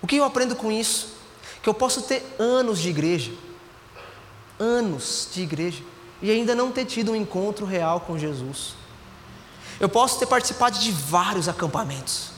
[0.01, 1.15] O que eu aprendo com isso?
[1.61, 3.33] Que eu posso ter anos de igreja,
[4.57, 5.83] anos de igreja,
[6.21, 8.73] e ainda não ter tido um encontro real com Jesus.
[9.81, 12.29] Eu posso ter participado de vários acampamentos.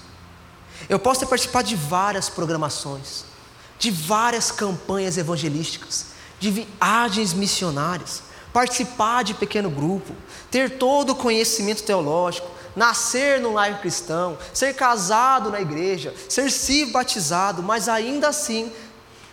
[0.90, 3.35] Eu posso ter participado de várias programações,
[3.78, 6.08] de várias campanhas evangelísticas,
[6.40, 10.14] de viagens missionárias, participar de pequeno grupo,
[10.50, 16.86] ter todo o conhecimento teológico, nascer no lar cristão, ser casado na igreja, ser se
[16.86, 18.72] batizado, mas ainda assim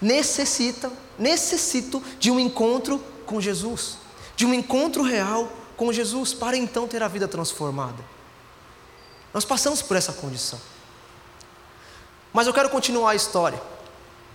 [0.00, 4.02] necessita, necessito de um encontro com Jesus
[4.42, 8.04] de um encontro real com Jesus, para então ter a vida transformada.
[9.32, 10.60] Nós passamos por essa condição.
[12.32, 13.60] Mas eu quero continuar a história,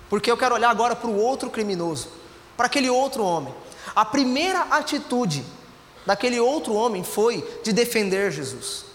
[0.10, 2.10] porque eu quero olhar agora para o outro criminoso,
[2.56, 3.54] para aquele outro homem.
[3.96, 5.44] A primeira atitude
[6.06, 8.86] daquele outro homem foi de defender Jesus.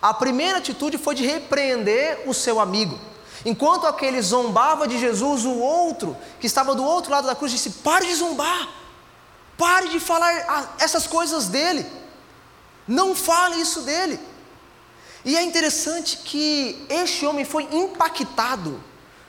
[0.00, 2.98] A primeira atitude foi de repreender o seu amigo.
[3.44, 7.70] Enquanto aquele zombava de Jesus, o outro, que estava do outro lado da cruz, disse:
[7.70, 8.68] Pare de zombar,
[9.58, 11.84] Pare de falar essas coisas dele.
[12.86, 14.18] Não fale isso dele.
[15.24, 18.80] E é interessante que este homem foi impactado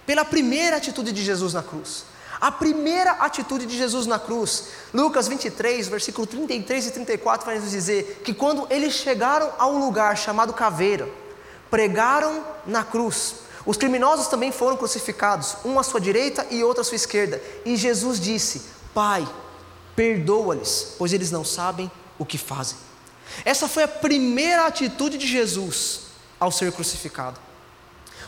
[0.09, 2.03] pela primeira atitude de Jesus na cruz.
[2.41, 7.69] A primeira atitude de Jesus na cruz, Lucas 23, versículo 33 e 34, vai nos
[7.69, 11.07] dizer que quando eles chegaram a um lugar chamado Caveira,
[11.69, 13.35] pregaram na cruz.
[13.67, 17.39] Os criminosos também foram crucificados, um à sua direita e outro à sua esquerda.
[17.63, 18.63] E Jesus disse:
[18.95, 19.29] Pai,
[19.95, 22.79] perdoa-lhes, pois eles não sabem o que fazem.
[23.45, 25.99] Essa foi a primeira atitude de Jesus
[26.39, 27.48] ao ser crucificado.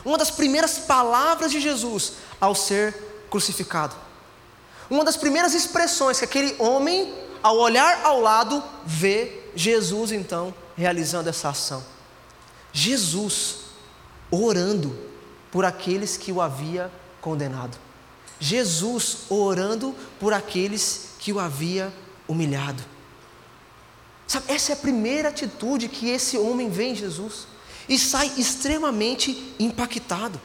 [0.04, 2.94] Uma das primeiras palavras de Jesus ao ser
[3.30, 3.94] crucificado.
[4.90, 11.28] Uma das primeiras expressões que aquele homem, ao olhar ao lado, vê Jesus então realizando
[11.28, 11.82] essa ação.
[12.72, 13.56] Jesus
[14.30, 14.98] orando
[15.50, 16.90] por aqueles que o havia
[17.20, 17.76] condenado.
[18.40, 21.92] Jesus orando por aqueles que o havia
[22.26, 22.82] humilhado.
[24.26, 27.46] Sabe, essa é a primeira atitude que esse homem vê em Jesus
[27.88, 30.40] e sai extremamente impactado.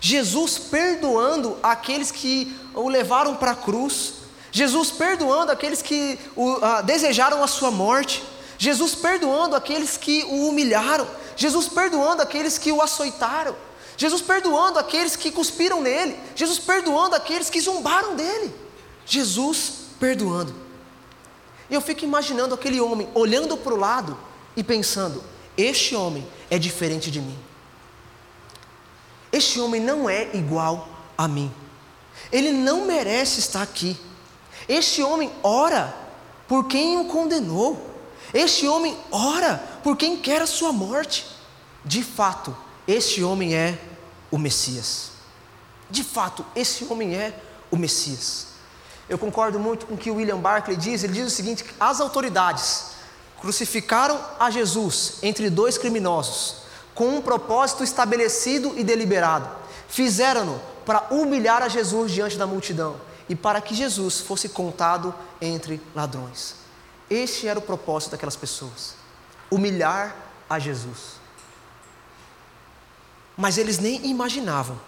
[0.00, 4.14] Jesus perdoando aqueles que o levaram para a cruz,
[4.52, 8.22] Jesus perdoando aqueles que o, ah, desejaram a sua morte,
[8.58, 13.56] Jesus perdoando aqueles que o humilharam, Jesus perdoando aqueles que o açoitaram,
[13.96, 18.54] Jesus perdoando aqueles que cuspiram nele, Jesus perdoando aqueles que zombaram dele,
[19.06, 20.54] Jesus perdoando.
[21.70, 24.18] E eu fico imaginando aquele homem olhando para o lado
[24.56, 25.22] e pensando:
[25.56, 27.38] este homem é diferente de mim.
[29.32, 31.52] Este homem não é igual a mim.
[32.30, 33.96] Ele não merece estar aqui.
[34.68, 35.94] Este homem ora
[36.46, 37.90] por quem o condenou.
[38.32, 41.26] Este homem ora por quem quer a sua morte.
[41.84, 43.78] De fato, este homem é
[44.30, 45.10] o Messias.
[45.90, 47.38] De fato, esse homem é
[47.70, 48.46] o Messias.
[49.08, 51.04] Eu concordo muito com o que William Barclay diz.
[51.04, 52.93] Ele diz o seguinte: as autoridades
[53.44, 56.62] crucificaram a Jesus entre dois criminosos,
[56.94, 59.46] com um propósito estabelecido e deliberado.
[59.86, 65.78] Fizeram-no para humilhar a Jesus diante da multidão e para que Jesus fosse contado entre
[65.94, 66.54] ladrões.
[67.10, 68.94] Este era o propósito daquelas pessoas:
[69.50, 70.16] humilhar
[70.48, 71.20] a Jesus.
[73.36, 74.80] Mas eles nem imaginavam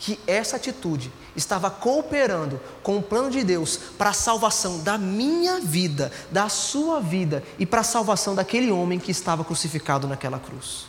[0.00, 5.60] que essa atitude estava cooperando com o plano de Deus para a salvação da minha
[5.60, 10.86] vida, da sua vida e para a salvação daquele homem que estava crucificado naquela cruz.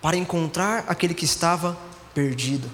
[0.00, 1.76] Para encontrar aquele que estava
[2.14, 2.70] perdido.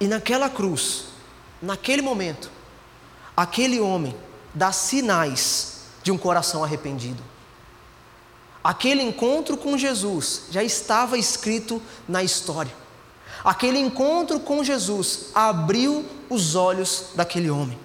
[0.00, 1.04] E naquela cruz,
[1.62, 2.50] naquele momento,
[3.36, 4.16] aquele homem
[4.52, 7.22] dá sinais de um coração arrependido.
[8.62, 12.72] Aquele encontro com Jesus já estava escrito na história.
[13.42, 17.78] Aquele encontro com Jesus abriu os olhos daquele homem.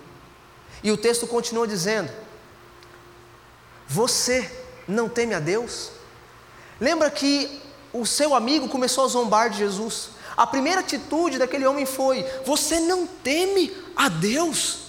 [0.83, 2.11] E o texto continua dizendo:
[3.87, 4.51] Você
[4.87, 5.91] não teme a Deus?
[6.79, 7.61] Lembra que
[7.93, 10.09] o seu amigo começou a zombar de Jesus.
[10.35, 14.79] A primeira atitude daquele homem foi: Você não teme a Deus?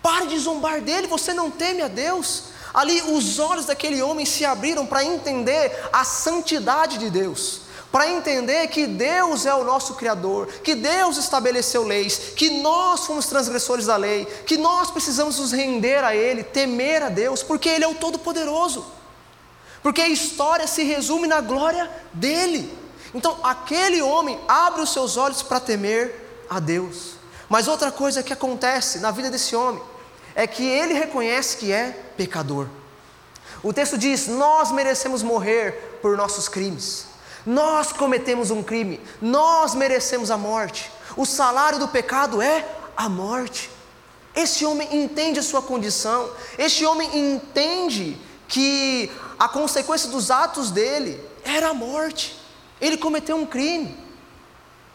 [0.00, 2.53] Pare de zombar dele, você não teme a Deus.
[2.74, 7.64] Ali os olhos daquele homem se abriram para entender a santidade de Deus
[7.94, 13.26] para entender que Deus é o nosso Criador, que Deus estabeleceu leis, que nós fomos
[13.26, 17.84] transgressores da lei, que nós precisamos nos render a Ele, temer a Deus, porque Ele
[17.84, 18.84] é o Todo-Poderoso,
[19.80, 22.68] porque a história se resume na glória dEle.
[23.14, 27.12] Então, aquele homem abre os seus olhos para temer a Deus.
[27.48, 29.80] Mas outra coisa que acontece na vida desse homem
[30.34, 32.68] é que ele reconhece que é pecador.
[33.62, 37.06] O texto diz: Nós merecemos morrer por nossos crimes.
[37.46, 40.90] Nós cometemos um crime, nós merecemos a morte.
[41.16, 42.66] O salário do pecado é
[42.96, 43.70] a morte.
[44.34, 48.16] Este homem entende a sua condição, este homem entende
[48.48, 52.36] que a consequência dos atos dele era a morte.
[52.80, 53.96] Ele cometeu um crime.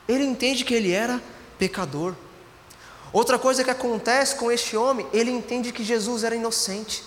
[0.08, 1.22] Ele entende que ele era
[1.58, 2.16] pecador.
[3.12, 7.04] Outra coisa que acontece com este homem, ele entende que Jesus era inocente.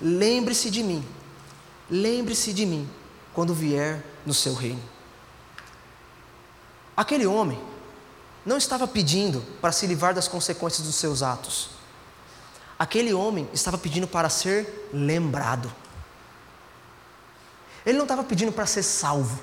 [0.00, 1.06] Lembre-se de mim,
[1.90, 2.88] lembre-se de mim
[3.32, 4.82] quando vier no seu reino.
[6.96, 7.60] Aquele homem
[8.44, 11.70] não estava pedindo para se livrar das consequências dos seus atos.
[12.78, 15.72] Aquele homem estava pedindo para ser lembrado.
[17.84, 19.40] Ele não estava pedindo para ser salvo.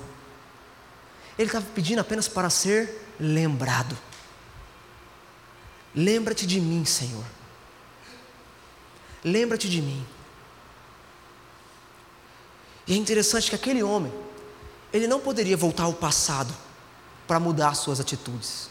[1.38, 3.96] Ele estava pedindo apenas para ser lembrado.
[5.94, 7.24] Lembra-te de mim, Senhor.
[9.24, 10.04] lembra-te de mim.
[12.86, 14.12] E é interessante que aquele homem,
[14.92, 16.54] ele não poderia voltar ao passado
[17.26, 18.68] para mudar suas atitudes.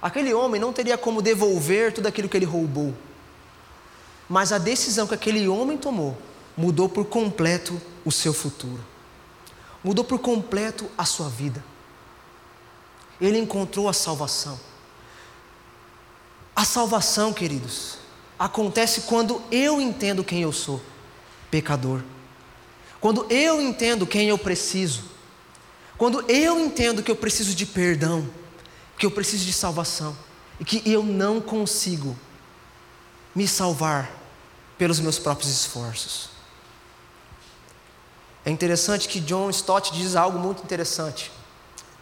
[0.00, 2.94] Aquele homem não teria como devolver tudo aquilo que ele roubou.
[4.28, 6.18] Mas a decisão que aquele homem tomou
[6.56, 8.84] mudou por completo o seu futuro,
[9.82, 11.64] mudou por completo a sua vida.
[13.20, 14.58] Ele encontrou a salvação.
[16.54, 17.98] A salvação, queridos,
[18.38, 20.80] acontece quando eu entendo quem eu sou,
[21.50, 22.02] pecador.
[23.02, 25.02] Quando eu entendo quem eu preciso.
[25.98, 28.30] Quando eu entendo que eu preciso de perdão,
[28.96, 30.16] que eu preciso de salvação
[30.60, 32.16] e que eu não consigo
[33.34, 34.08] me salvar
[34.78, 36.30] pelos meus próprios esforços.
[38.44, 41.32] É interessante que John Stott diz algo muito interessante,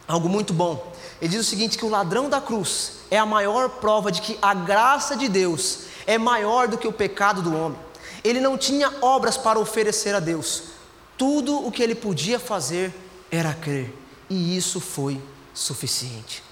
[0.07, 0.93] algo muito bom.
[1.19, 4.39] Ele diz o seguinte: que o ladrão da cruz é a maior prova de que
[4.43, 7.79] a graça de Deus é maior do que o pecado do homem.
[8.23, 10.80] Ele não tinha obras para oferecer a Deus,
[11.21, 12.95] tudo o que ele podia fazer
[13.31, 13.95] era crer,
[14.31, 15.21] e isso foi
[15.53, 16.43] suficiente.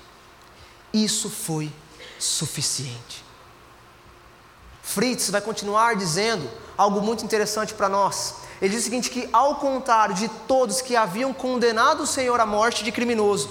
[0.93, 1.73] Isso foi
[2.19, 3.25] suficiente.
[4.83, 6.47] Fritz vai continuar dizendo
[6.77, 8.35] algo muito interessante para nós.
[8.61, 12.45] Ele diz o seguinte: que ao contrário de todos que haviam condenado o Senhor à
[12.45, 13.49] morte de criminoso,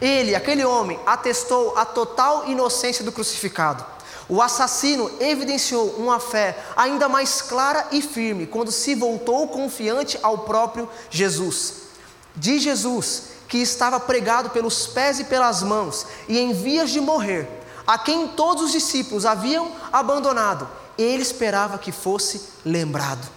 [0.00, 3.84] ele, aquele homem, atestou a total inocência do crucificado.
[4.30, 10.38] O assassino evidenciou uma fé ainda mais clara e firme quando se voltou confiante ao
[10.38, 11.88] próprio Jesus.
[12.36, 17.48] De Jesus, que estava pregado pelos pés e pelas mãos e em vias de morrer,
[17.84, 23.28] a quem todos os discípulos haviam abandonado, ele esperava que fosse lembrado.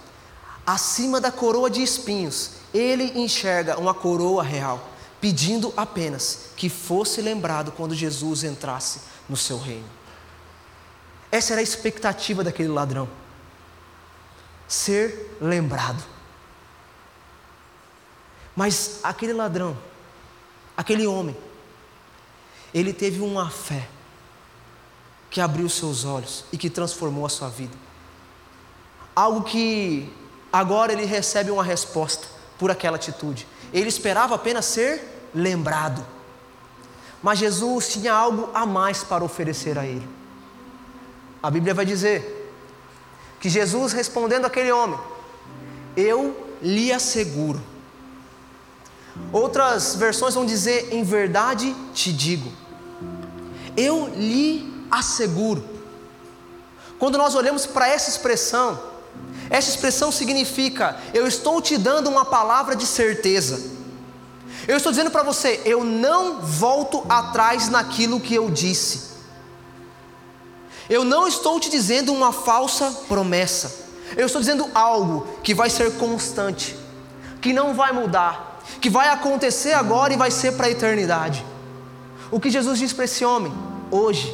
[0.64, 4.80] Acima da coroa de espinhos, ele enxerga uma coroa real,
[5.20, 10.03] pedindo apenas que fosse lembrado quando Jesus entrasse no seu reino.
[11.34, 13.08] Essa era a expectativa daquele ladrão.
[14.68, 16.00] Ser lembrado.
[18.54, 19.76] Mas aquele ladrão,
[20.76, 21.36] aquele homem,
[22.72, 23.88] ele teve uma fé
[25.28, 27.76] que abriu seus olhos e que transformou a sua vida.
[29.16, 30.08] Algo que
[30.52, 32.28] agora ele recebe uma resposta
[32.60, 33.44] por aquela atitude.
[33.72, 35.02] Ele esperava apenas ser
[35.34, 36.06] lembrado.
[37.20, 40.08] Mas Jesus tinha algo a mais para oferecer a ele.
[41.44, 42.56] A Bíblia vai dizer
[43.38, 44.98] que Jesus respondendo àquele homem:
[45.94, 47.62] Eu lhe asseguro.
[49.30, 52.50] Outras versões vão dizer: Em verdade te digo.
[53.76, 55.62] Eu lhe asseguro.
[56.98, 58.80] Quando nós olhamos para essa expressão,
[59.50, 63.70] essa expressão significa: Eu estou te dando uma palavra de certeza.
[64.66, 69.12] Eu estou dizendo para você: Eu não volto atrás naquilo que eu disse.
[70.88, 73.84] Eu não estou te dizendo uma falsa promessa.
[74.16, 76.76] Eu estou dizendo algo que vai ser constante,
[77.40, 81.44] que não vai mudar, que vai acontecer agora e vai ser para a eternidade.
[82.30, 83.52] O que Jesus diz para esse homem?
[83.90, 84.32] Hoje,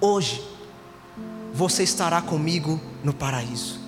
[0.00, 0.46] hoje,
[1.52, 3.78] você estará comigo no paraíso.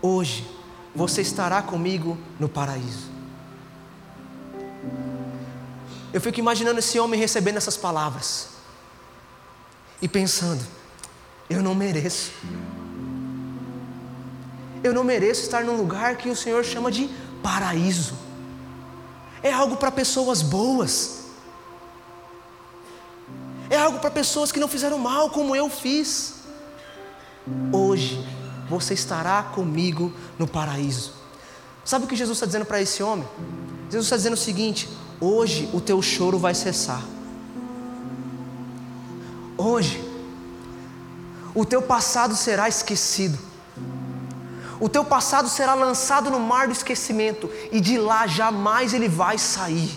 [0.00, 0.46] Hoje,
[0.94, 3.10] você estará comigo no paraíso.
[6.12, 8.51] Eu fico imaginando esse homem recebendo essas palavras
[10.02, 10.62] e pensando:
[11.48, 12.32] eu não mereço.
[14.82, 17.08] Eu não mereço estar num lugar que o Senhor chama de
[17.42, 18.14] paraíso.
[19.42, 21.20] É algo para pessoas boas.
[23.70, 26.34] É algo para pessoas que não fizeram mal como eu fiz.
[27.72, 28.26] Hoje
[28.68, 31.12] você estará comigo no paraíso.
[31.84, 33.26] Sabe o que Jesus está dizendo para esse homem?
[33.86, 34.88] Jesus está dizendo o seguinte:
[35.20, 37.02] hoje o teu choro vai cessar.
[39.64, 40.02] Hoje,
[41.54, 43.38] o teu passado será esquecido.
[44.80, 49.38] O teu passado será lançado no mar do esquecimento e de lá jamais ele vai
[49.38, 49.96] sair.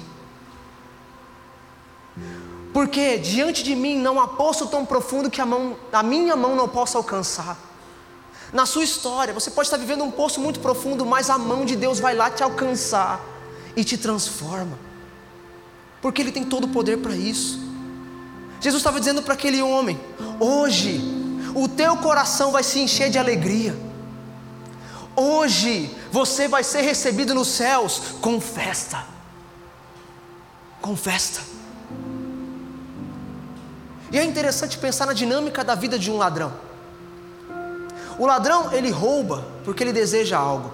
[2.72, 6.56] Porque diante de mim não há poço tão profundo que a, mão, a minha mão
[6.56, 7.58] não possa alcançar.
[8.54, 11.76] Na sua história, você pode estar vivendo um poço muito profundo, mas a mão de
[11.76, 13.20] Deus vai lá te alcançar
[13.76, 14.78] e te transforma.
[16.04, 17.65] Porque Ele tem todo o poder para isso.
[18.66, 20.00] Jesus estava dizendo para aquele homem:
[20.40, 21.00] hoje
[21.54, 23.78] o teu coração vai se encher de alegria.
[25.16, 29.06] Hoje você vai ser recebido nos céus com festa.
[30.82, 31.42] Com festa.
[34.12, 36.52] E é interessante pensar na dinâmica da vida de um ladrão.
[38.18, 40.74] O ladrão ele rouba porque ele deseja algo.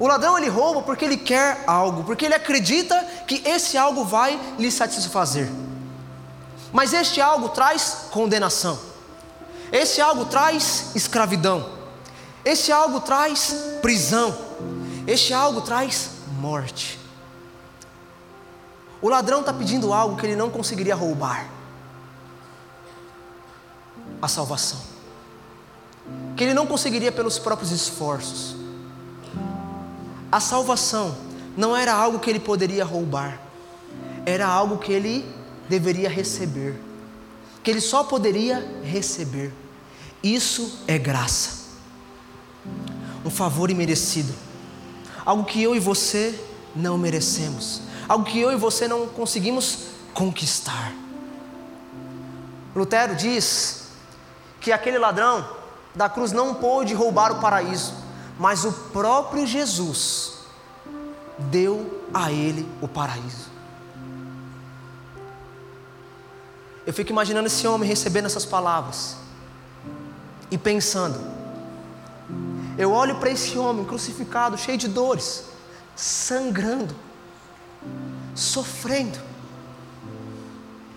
[0.00, 4.36] O ladrão ele rouba porque ele quer algo, porque ele acredita que esse algo vai
[4.58, 5.48] lhe satisfazer.
[6.74, 8.76] Mas este algo traz condenação.
[9.70, 11.70] Esse algo traz escravidão.
[12.44, 14.36] Esse algo traz prisão.
[15.06, 16.10] Este algo traz
[16.40, 16.98] morte.
[19.00, 21.46] O ladrão está pedindo algo que ele não conseguiria roubar:
[24.20, 24.80] a salvação.
[26.36, 28.56] Que ele não conseguiria pelos próprios esforços.
[30.32, 31.16] A salvação
[31.56, 33.38] não era algo que ele poderia roubar,
[34.26, 35.43] era algo que ele
[35.74, 36.80] deveria receber,
[37.62, 39.52] que ele só poderia receber.
[40.22, 41.64] Isso é graça,
[43.24, 44.32] um favor imerecido,
[45.26, 46.38] algo que eu e você
[46.76, 49.78] não merecemos, algo que eu e você não conseguimos
[50.14, 50.92] conquistar.
[52.74, 53.88] Lutero diz
[54.60, 55.46] que aquele ladrão
[55.94, 57.94] da cruz não pôde roubar o paraíso,
[58.38, 60.34] mas o próprio Jesus
[61.50, 63.53] deu a ele o paraíso.
[66.86, 69.16] Eu fico imaginando esse homem recebendo essas palavras
[70.50, 71.18] e pensando.
[72.76, 75.44] Eu olho para esse homem crucificado, cheio de dores,
[75.96, 76.94] sangrando,
[78.34, 79.18] sofrendo,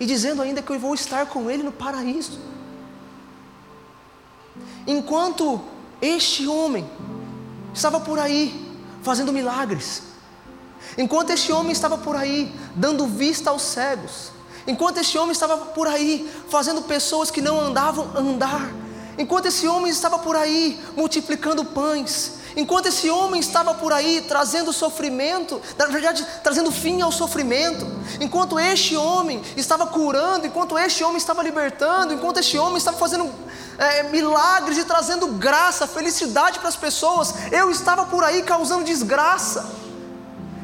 [0.00, 2.38] e dizendo ainda que eu vou estar com ele no paraíso.
[4.86, 5.60] Enquanto
[6.00, 6.88] este homem
[7.72, 10.02] estava por aí fazendo milagres,
[10.96, 14.32] enquanto este homem estava por aí dando vista aos cegos,
[14.68, 18.70] enquanto esse homem estava por aí fazendo pessoas que não andavam andar,
[19.16, 24.70] enquanto esse homem estava por aí multiplicando pães, enquanto esse homem estava por aí trazendo
[24.70, 27.86] sofrimento, na verdade, trazendo fim ao sofrimento,
[28.20, 33.32] enquanto este homem estava curando, enquanto este homem estava libertando, enquanto este homem estava fazendo
[33.78, 39.87] é, milagres e trazendo graça, felicidade para as pessoas, eu estava por aí causando desgraça.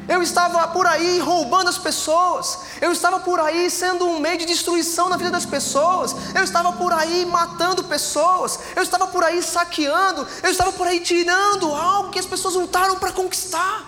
[0.07, 2.59] Eu estava por aí roubando as pessoas.
[2.79, 6.15] Eu estava por aí sendo um meio de destruição na vida das pessoas.
[6.35, 8.59] Eu estava por aí matando pessoas.
[8.75, 10.27] Eu estava por aí saqueando.
[10.43, 13.83] Eu estava por aí tirando algo que as pessoas lutaram para conquistar.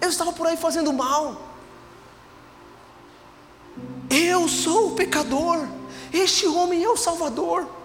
[0.00, 1.40] Eu estava por aí fazendo mal.
[4.10, 5.66] Eu sou o pecador.
[6.12, 7.79] Este homem é o Salvador.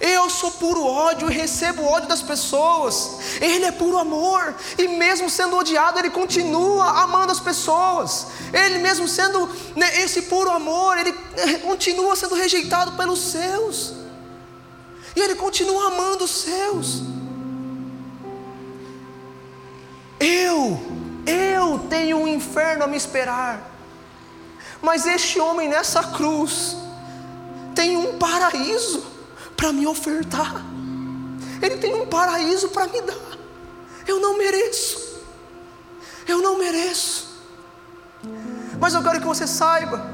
[0.00, 3.18] Eu sou puro ódio e recebo ódio das pessoas.
[3.40, 4.54] Ele é puro amor.
[4.76, 8.26] E mesmo sendo odiado, ele continua amando as pessoas.
[8.52, 13.94] Ele mesmo sendo né, esse puro amor, ele eh, continua sendo rejeitado pelos seus.
[15.14, 17.02] E ele continua amando os seus.
[20.20, 20.80] Eu,
[21.24, 23.68] eu tenho um inferno a me esperar.
[24.82, 26.76] Mas este homem nessa cruz
[27.74, 29.17] tem um paraíso
[29.58, 30.64] para me ofertar.
[31.60, 33.38] Ele tem um paraíso para me dar.
[34.06, 35.18] Eu não mereço.
[36.28, 37.26] Eu não mereço.
[38.80, 40.08] Mas eu quero que você saiba,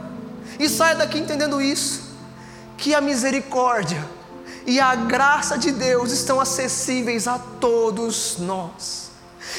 [0.59, 2.15] e saia daqui entendendo isso,
[2.79, 4.03] que a misericórdia
[4.67, 9.11] e a graça de Deus estão acessíveis a todos nós.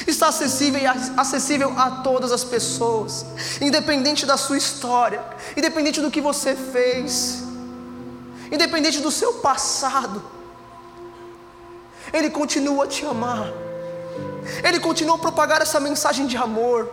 [0.04, 0.80] Está acessível,
[1.16, 3.24] acessível a todas as pessoas,
[3.60, 5.22] independente da sua história,
[5.56, 7.45] independente do que você fez,
[8.50, 10.22] independente do seu passado,
[12.12, 13.52] Ele continua a te amar,
[14.62, 16.88] Ele continua a propagar essa mensagem de amor.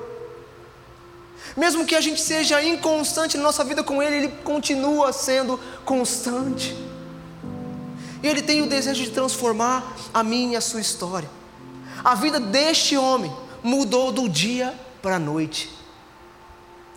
[1.55, 6.75] Mesmo que a gente seja inconstante na nossa vida com Ele, Ele continua sendo constante.
[8.23, 11.29] E Ele tem o desejo de transformar a minha e a sua história.
[12.03, 13.31] A vida deste homem
[13.61, 15.69] mudou do dia para a noite.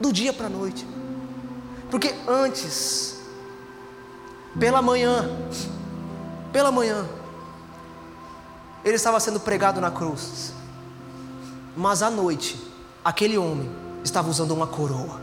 [0.01, 0.87] Do dia para a noite.
[1.91, 3.16] Porque antes
[4.59, 5.29] pela manhã,
[6.53, 7.07] pela manhã,
[8.85, 10.53] ele estava sendo pregado na cruz.
[11.77, 12.59] Mas à noite,
[13.05, 13.71] aquele homem
[14.03, 15.21] estava usando uma coroa.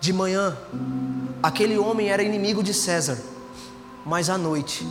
[0.00, 0.56] De manhã,
[1.42, 3.18] aquele homem era inimigo de César,
[4.04, 4.86] mas à noite,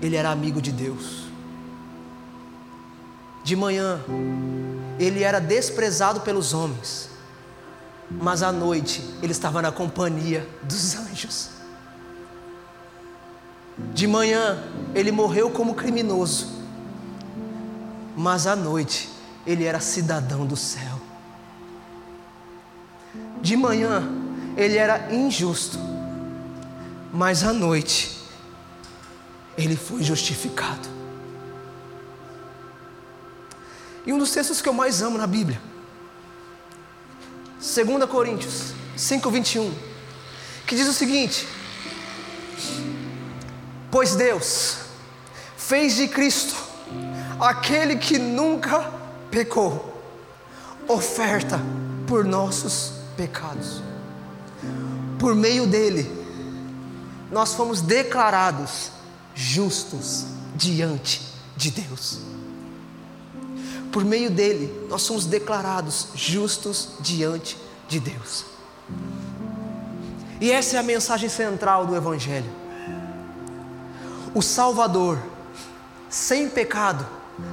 [0.00, 1.24] ele era amigo de Deus.
[3.42, 4.00] De manhã,
[4.98, 7.10] ele era desprezado pelos homens,
[8.10, 11.50] mas à noite ele estava na companhia dos anjos.
[13.92, 14.62] De manhã
[14.94, 16.48] ele morreu como criminoso,
[18.16, 19.10] mas à noite
[19.46, 20.98] ele era cidadão do céu.
[23.40, 24.02] De manhã
[24.56, 25.78] ele era injusto,
[27.12, 28.18] mas à noite
[29.56, 30.88] ele foi justificado.
[34.04, 35.60] E um dos textos que eu mais amo na Bíblia
[37.60, 39.74] 2 Coríntios 5, 21,
[40.64, 41.46] que diz o seguinte:
[43.90, 44.76] Pois Deus
[45.56, 46.54] fez de Cristo
[47.40, 48.92] aquele que nunca
[49.30, 50.02] pecou,
[50.86, 51.60] oferta
[52.06, 53.82] por nossos pecados,
[55.18, 56.08] por meio dele,
[57.30, 58.92] nós fomos declarados
[59.34, 61.20] justos diante
[61.56, 62.27] de Deus.
[63.92, 67.56] Por meio dele, nós somos declarados justos diante
[67.88, 68.44] de Deus.
[70.40, 72.50] E essa é a mensagem central do Evangelho.
[74.34, 75.18] O Salvador,
[76.08, 77.06] sem pecado,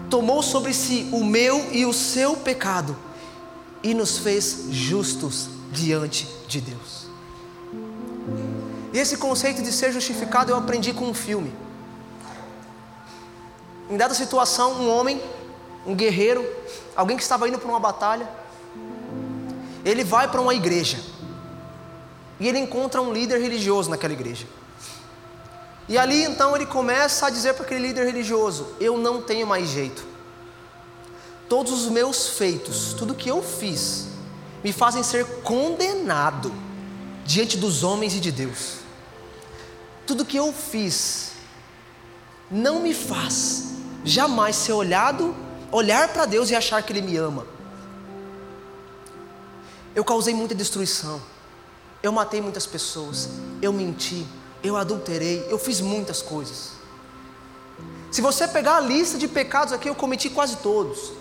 [0.09, 2.95] tomou sobre si o meu e o seu pecado
[3.81, 7.05] e nos fez justos diante de Deus.
[8.93, 11.53] E esse conceito de ser justificado eu aprendi com um filme.
[13.89, 15.21] Em dada situação, um homem,
[15.85, 16.45] um guerreiro,
[16.95, 18.27] alguém que estava indo para uma batalha,
[19.83, 20.97] ele vai para uma igreja
[22.39, 24.47] e ele encontra um líder religioso naquela igreja.
[25.87, 29.69] E ali então ele começa a dizer para aquele líder religioso: Eu não tenho mais
[29.69, 30.03] jeito.
[31.47, 34.07] Todos os meus feitos, tudo que eu fiz,
[34.63, 36.51] me fazem ser condenado
[37.23, 38.77] diante dos homens e de Deus.
[40.07, 41.33] Tudo que eu fiz
[42.49, 45.35] não me faz jamais ser olhado,
[45.75, 47.45] olhar para Deus e achar que Ele me ama.
[49.93, 51.21] Eu causei muita destruição,
[52.01, 53.29] eu matei muitas pessoas,
[53.61, 54.25] eu menti,
[54.63, 56.71] eu adulterei, eu fiz muitas coisas.
[58.09, 61.11] Se você pegar a lista de pecados aqui, eu cometi quase todos.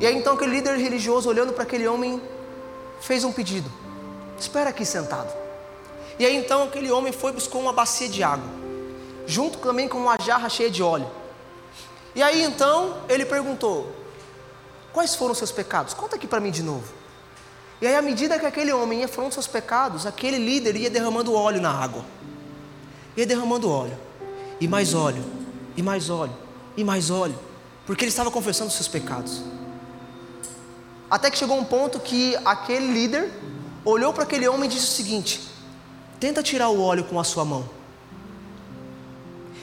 [0.00, 2.20] E aí então aquele líder religioso, olhando para aquele homem,
[3.00, 3.70] fez um pedido:
[4.38, 5.32] Espera aqui sentado.
[6.18, 8.48] E aí então aquele homem foi buscou uma bacia de água,
[9.26, 11.08] junto também com uma jarra cheia de óleo.
[12.18, 13.94] E aí então ele perguntou:
[14.92, 15.94] Quais foram os seus pecados?
[15.94, 16.92] Conta aqui para mim de novo.
[17.80, 21.32] E aí, à medida que aquele homem ia falando seus pecados, aquele líder ia derramando
[21.32, 22.04] óleo na água.
[23.16, 23.96] Ia derramando óleo.
[24.60, 25.24] E mais óleo.
[25.76, 26.34] E mais óleo.
[26.76, 27.38] E mais óleo.
[27.86, 29.44] Porque ele estava confessando seus pecados.
[31.08, 33.30] Até que chegou um ponto que aquele líder
[33.84, 35.48] olhou para aquele homem e disse o seguinte:
[36.18, 37.77] Tenta tirar o óleo com a sua mão.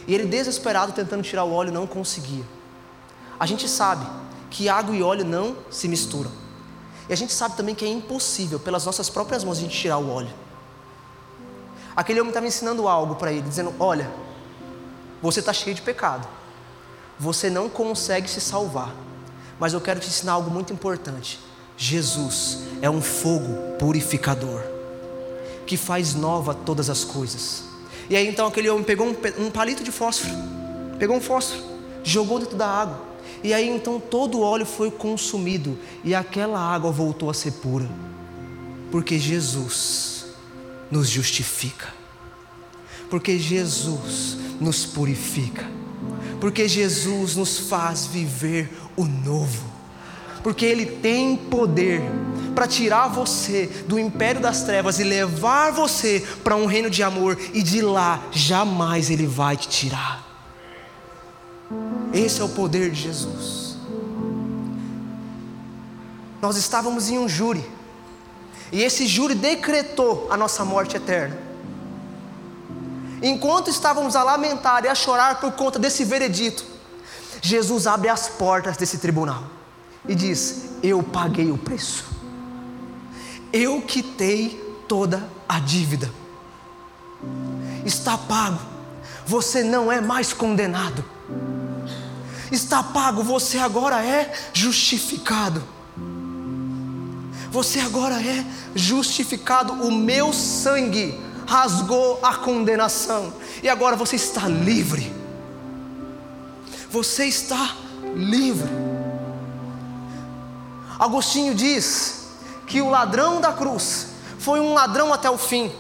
[0.08, 2.44] E ele, desesperado, tentando tirar o óleo, não conseguia.
[3.40, 4.06] A gente sabe
[4.50, 6.32] que água e óleo não se misturam.
[7.10, 9.98] E a gente sabe também que é impossível, pelas nossas próprias mãos, a gente tirar
[9.98, 10.34] o óleo.
[11.96, 14.12] Aquele homem estava ensinando algo para ele, dizendo: Olha,
[15.22, 16.28] você está cheio de pecado,
[17.20, 18.94] você não consegue se salvar,
[19.60, 21.40] mas eu quero te ensinar algo muito importante.
[21.78, 24.62] Jesus é um fogo purificador
[25.66, 27.75] que faz nova todas as coisas.
[28.10, 30.34] E aí então aquele homem pegou um, um palito de fósforo,
[31.00, 31.64] pegou um fósforo,
[32.04, 36.92] jogou dentro da água e aí então todo o óleo foi consumido e aquela água
[36.92, 37.88] voltou a ser pura.
[38.92, 40.26] Porque Jesus
[40.90, 41.94] nos justifica.
[43.08, 45.64] Porque Jesus nos purifica.
[46.42, 49.75] Porque Jesus nos faz viver o novo.
[50.46, 52.04] Porque Ele tem poder
[52.54, 57.36] para tirar você do império das trevas e levar você para um reino de amor,
[57.52, 60.24] e de lá jamais Ele vai te tirar.
[62.14, 63.76] Esse é o poder de Jesus.
[66.40, 67.68] Nós estávamos em um júri,
[68.72, 71.40] e esse júri decretou a nossa morte eterna.
[73.20, 76.64] Enquanto estávamos a lamentar e a chorar por conta desse veredito,
[77.42, 79.56] Jesus abre as portas desse tribunal
[80.08, 82.06] e diz: Eu paguei o preço,
[83.52, 86.12] eu quitei toda a dívida,
[87.86, 88.60] está pago,
[89.26, 91.04] você não é mais condenado.
[92.52, 95.64] Está pago, você agora é justificado.
[97.52, 98.46] Você agora é
[98.76, 103.34] justificado, o meu sangue rasgou a condenação,
[103.64, 105.12] e agora você está livre.
[106.90, 107.76] Você está
[108.16, 108.95] livre.
[111.00, 112.28] Agostinho diz
[112.68, 114.08] que o ladrão da cruz
[114.40, 115.72] foi um ladrão até o fim.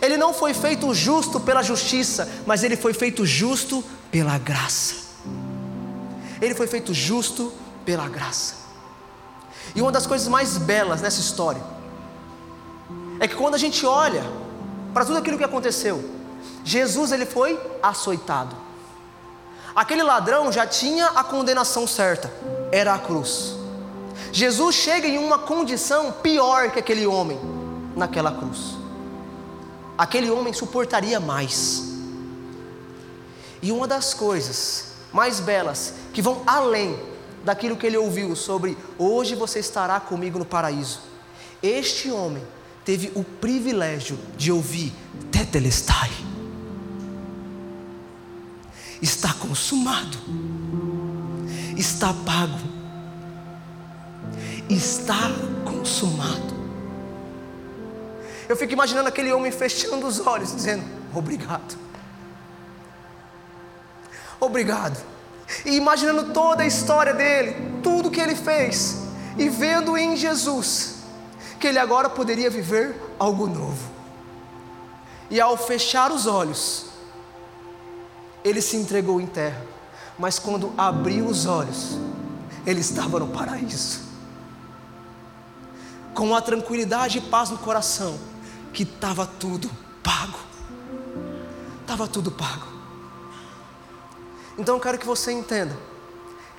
[0.00, 4.96] Ele não foi feito justo pela justiça, mas ele foi feito justo pela graça.
[6.40, 7.52] Ele foi feito justo
[7.84, 8.54] pela graça.
[9.74, 11.62] E uma das coisas mais belas nessa história
[13.20, 14.24] é que quando a gente olha
[14.92, 16.04] para tudo aquilo que aconteceu,
[16.64, 18.56] Jesus ele foi açoitado.
[19.74, 22.32] Aquele ladrão já tinha a condenação certa,
[22.70, 23.63] era a cruz.
[24.34, 27.38] Jesus chega em uma condição pior que aquele homem
[27.94, 28.74] naquela cruz.
[29.96, 31.84] Aquele homem suportaria mais.
[33.62, 36.98] E uma das coisas mais belas, que vão além
[37.44, 40.98] daquilo que ele ouviu sobre hoje você estará comigo no paraíso.
[41.62, 42.42] Este homem
[42.84, 44.92] teve o privilégio de ouvir
[45.30, 46.10] Tetelestai.
[49.00, 50.18] Está consumado.
[51.76, 52.73] Está pago.
[54.68, 55.30] Está
[55.64, 56.54] consumado.
[58.48, 60.84] Eu fico imaginando aquele homem fechando os olhos, dizendo:
[61.14, 61.76] Obrigado.
[64.40, 64.98] Obrigado.
[65.64, 69.02] E imaginando toda a história dele, tudo que ele fez,
[69.38, 70.94] e vendo em Jesus
[71.58, 73.90] que ele agora poderia viver algo novo.
[75.30, 76.86] E ao fechar os olhos,
[78.44, 79.62] ele se entregou em terra,
[80.18, 81.98] mas quando abriu os olhos,
[82.66, 84.00] ele estava no paraíso.
[86.14, 88.18] Com a tranquilidade e paz no coração,
[88.72, 89.70] que estava tudo
[90.02, 90.38] pago.
[91.80, 92.66] Estava tudo pago.
[94.56, 95.76] Então eu quero que você entenda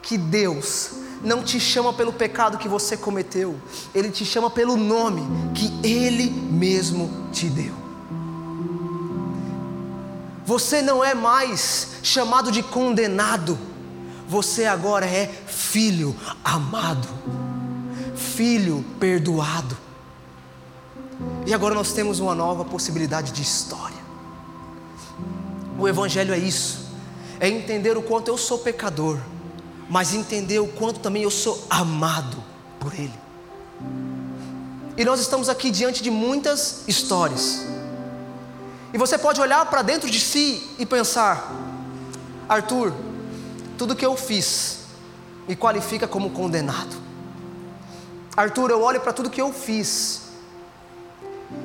[0.02, 0.92] que Deus
[1.24, 3.60] não te chama pelo pecado que você cometeu,
[3.94, 5.22] Ele te chama pelo nome
[5.54, 7.74] que Ele mesmo te deu.
[10.46, 13.58] Você não é mais chamado de condenado,
[14.28, 17.08] você agora é filho amado,
[18.36, 19.78] filho perdoado.
[21.46, 24.04] E agora nós temos uma nova possibilidade de história.
[25.78, 26.86] O Evangelho é isso,
[27.40, 29.18] é entender o quanto eu sou pecador
[29.90, 32.38] mas entender o quanto também eu sou amado
[32.80, 33.14] por Ele.
[34.98, 37.66] E nós estamos aqui diante de muitas histórias.
[38.94, 41.52] E você pode olhar para dentro de si e pensar:
[42.48, 42.94] Arthur,
[43.78, 44.80] tudo que eu fiz
[45.48, 47.05] me qualifica como condenado.
[48.36, 50.22] Arthur, eu olho para tudo que eu fiz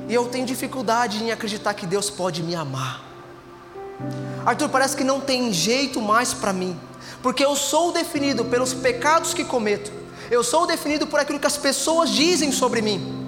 [0.07, 3.03] e eu tenho dificuldade em acreditar que Deus pode me amar.
[4.45, 6.79] Arthur, parece que não tem jeito mais para mim
[7.21, 9.91] porque eu sou definido pelos pecados que cometo,
[10.29, 13.19] eu sou definido por aquilo que as pessoas dizem sobre mim.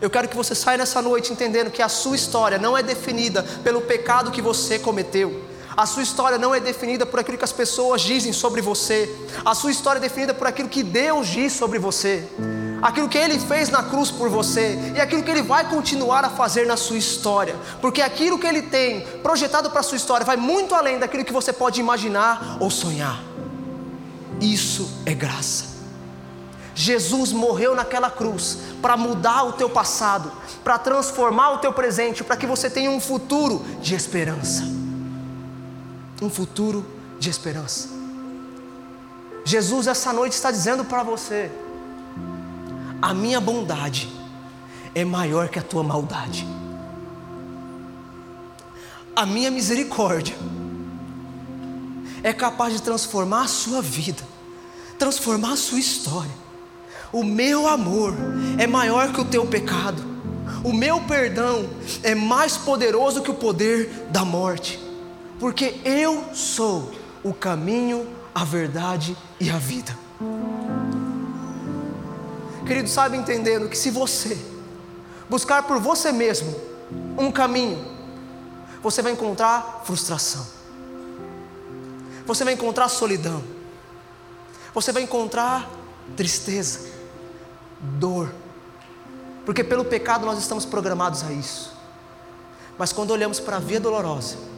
[0.00, 3.42] Eu quero que você saia nessa noite entendendo que a sua história não é definida
[3.62, 5.44] pelo pecado que você cometeu.
[5.76, 9.14] A sua história não é definida por aquilo que as pessoas dizem sobre você.
[9.44, 12.28] A sua história é definida por aquilo que Deus diz sobre você
[12.82, 16.30] aquilo que Ele fez na cruz por você e aquilo que Ele vai continuar a
[16.30, 20.36] fazer na sua história, porque aquilo que Ele tem projetado para a sua história vai
[20.36, 23.22] muito além daquilo que você pode imaginar ou sonhar.
[24.40, 25.68] Isso é graça.
[26.74, 30.32] Jesus morreu naquela cruz para mudar o teu passado,
[30.64, 34.79] para transformar o teu presente, para que você tenha um futuro de esperança.
[36.20, 36.84] Um futuro
[37.18, 37.88] de esperança.
[39.44, 41.50] Jesus essa noite está dizendo para você:
[43.00, 44.12] a minha bondade
[44.94, 46.46] é maior que a tua maldade.
[49.14, 50.36] A minha misericórdia
[52.22, 54.22] é capaz de transformar a sua vida,
[54.98, 56.30] transformar a sua história.
[57.12, 58.14] O meu amor
[58.58, 60.02] é maior que o teu pecado.
[60.62, 61.68] O meu perdão
[62.02, 64.78] é mais poderoso que o poder da morte,
[65.40, 66.92] porque eu sou
[67.24, 69.98] o caminho, a verdade e a vida.
[72.66, 74.38] Querido, sabe entendendo que se você
[75.30, 76.54] buscar por você mesmo
[77.18, 77.82] um caminho,
[78.82, 80.46] você vai encontrar frustração,
[82.26, 83.42] você vai encontrar solidão,
[84.74, 85.68] você vai encontrar
[86.16, 86.80] tristeza,
[87.80, 88.30] dor,
[89.46, 91.72] porque pelo pecado nós estamos programados a isso.
[92.78, 94.49] Mas quando olhamos para a via dolorosa,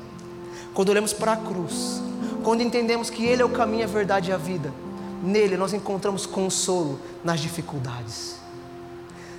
[0.75, 2.03] quando olhamos para a cruz,
[2.43, 4.73] quando entendemos que Ele é o caminho, a verdade e a vida,
[5.23, 8.35] Nele nós encontramos consolo nas dificuldades.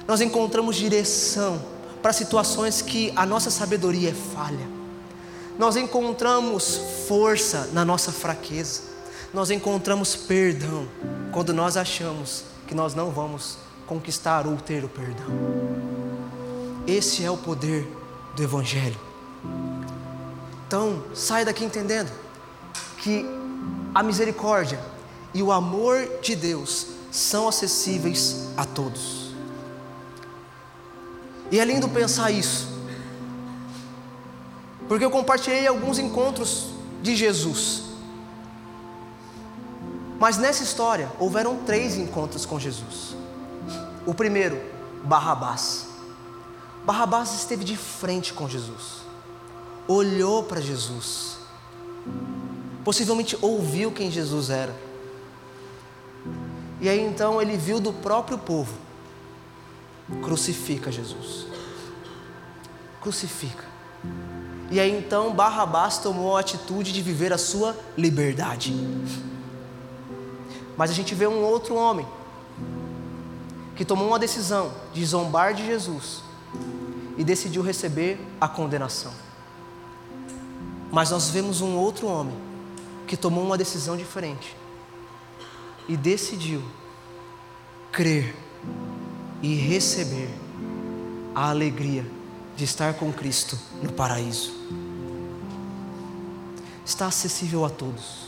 [0.07, 1.61] Nós encontramos direção
[2.01, 4.67] para situações que a nossa sabedoria é falha.
[5.59, 8.81] Nós encontramos força na nossa fraqueza.
[9.33, 10.87] Nós encontramos perdão
[11.33, 15.25] quando nós achamos que nós não vamos conquistar ou ter o perdão.
[16.87, 17.87] Esse é o poder
[18.35, 18.99] do Evangelho.
[20.73, 22.11] Então, sai daqui entendendo
[22.97, 23.23] que
[23.93, 24.79] a misericórdia
[25.31, 29.35] e o amor de Deus são acessíveis a todos.
[31.51, 32.67] E é lindo pensar isso,
[34.87, 36.69] porque eu compartilhei alguns encontros
[37.03, 37.83] de Jesus,
[40.19, 43.15] mas nessa história houveram três encontros com Jesus.
[44.07, 44.59] O primeiro,
[45.03, 45.85] Barrabás.
[46.83, 49.02] Barrabás esteve de frente com Jesus,
[49.87, 51.37] olhou para Jesus,
[52.83, 54.73] possivelmente ouviu quem Jesus era
[56.83, 58.73] e aí então ele viu do próprio povo:
[60.21, 61.47] crucifica Jesus.
[63.01, 63.63] Crucifica.
[64.69, 68.73] E aí então Barrabás tomou a atitude de viver a sua liberdade.
[70.75, 72.05] Mas a gente vê um outro homem
[73.77, 76.21] que tomou uma decisão de zombar de Jesus
[77.17, 79.22] e decidiu receber a condenação.
[80.93, 82.39] Mas nós vemos um outro homem
[83.07, 84.55] que tomou uma decisão diferente
[85.89, 86.63] e decidiu
[87.91, 88.35] crer
[89.41, 90.29] e receber
[91.33, 92.05] a alegria
[92.55, 94.53] de estar com Cristo no paraíso.
[96.85, 98.27] Está acessível a todos.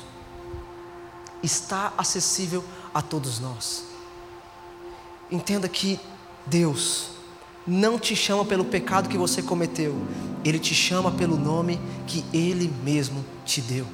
[1.44, 3.86] Está acessível a todos nós.
[5.30, 6.00] Entenda que
[6.48, 7.12] Deus
[7.68, 9.96] não te chama pelo pecado que você cometeu,
[10.44, 13.88] Ele te chama pelo nome que Ele mesmo te deu.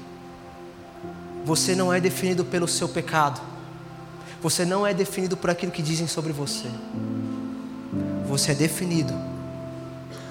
[1.45, 3.41] Você não é definido pelo seu pecado,
[4.41, 6.67] você não é definido por aquilo que dizem sobre você.
[8.28, 9.13] Você é definido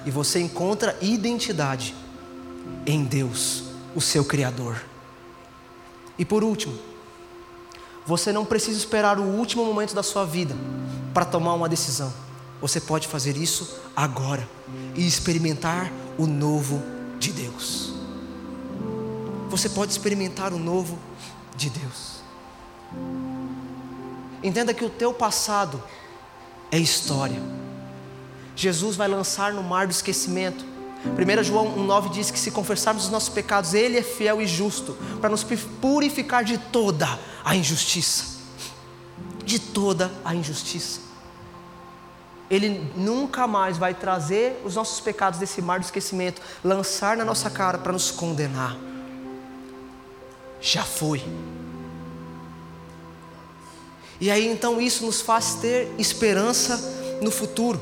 [0.05, 1.95] e você encontra identidade
[2.85, 3.63] em Deus,
[3.95, 4.83] o seu Criador.
[6.17, 6.73] E por último,
[8.05, 10.55] você não precisa esperar o último momento da sua vida
[11.13, 12.11] para tomar uma decisão.
[12.61, 14.47] Você pode fazer isso agora
[14.95, 16.81] e experimentar o novo
[17.19, 17.91] de Deus.
[19.49, 20.97] Você pode experimentar o novo
[21.57, 22.21] de Deus.
[24.43, 25.81] Entenda que o teu passado
[26.71, 27.41] é história.
[28.55, 30.63] Jesus vai lançar no mar do esquecimento.
[31.03, 34.95] 1 João 1,9 diz que se confessarmos os nossos pecados, Ele é fiel e justo
[35.19, 35.43] para nos
[35.81, 38.39] purificar de toda a injustiça.
[39.43, 41.10] De toda a injustiça.
[42.51, 47.49] Ele nunca mais vai trazer os nossos pecados desse mar do esquecimento, lançar na nossa
[47.49, 48.75] cara para nos condenar.
[50.59, 51.23] Já foi.
[54.19, 56.77] E aí então isso nos faz ter esperança
[57.21, 57.79] no futuro.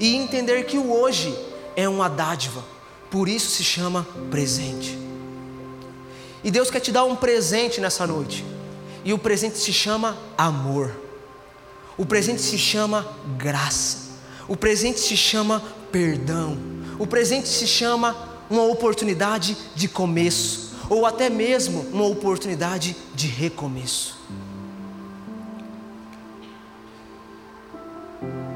[0.00, 1.32] E entender que o hoje
[1.76, 2.64] é uma dádiva,
[3.12, 4.98] por isso se chama presente.
[6.42, 8.44] E Deus quer te dar um presente nessa noite,
[9.04, 11.09] e o presente se chama amor.
[12.00, 13.98] O presente se chama graça.
[14.48, 16.56] O presente se chama perdão.
[16.98, 18.16] O presente se chama
[18.48, 24.16] uma oportunidade de começo, ou até mesmo uma oportunidade de recomeço.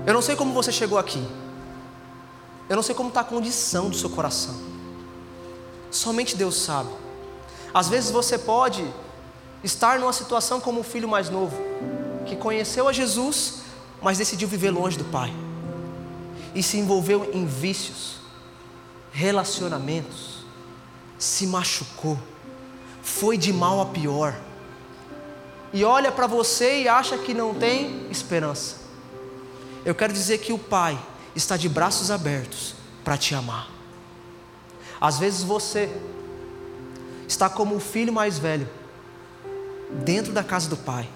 [0.06, 1.22] Eu não sei como você chegou aqui.
[2.66, 4.58] Eu não sei como está a condição do seu coração.
[5.90, 6.88] Somente Deus sabe.
[7.74, 8.82] Às vezes você pode
[9.62, 11.74] estar numa situação como o filho mais novo
[12.24, 13.62] que conheceu a Jesus,
[14.02, 15.32] mas decidiu viver longe do Pai
[16.54, 18.18] e se envolveu em vícios,
[19.12, 20.44] relacionamentos,
[21.18, 22.18] se machucou,
[23.02, 24.34] foi de mal a pior,
[25.72, 28.76] e olha para você e acha que não tem esperança.
[29.84, 30.98] Eu quero dizer que o Pai
[31.34, 33.68] está de braços abertos para te amar.
[35.00, 35.90] Às vezes você
[37.26, 38.68] está como o filho mais velho,
[40.04, 41.08] dentro da casa do Pai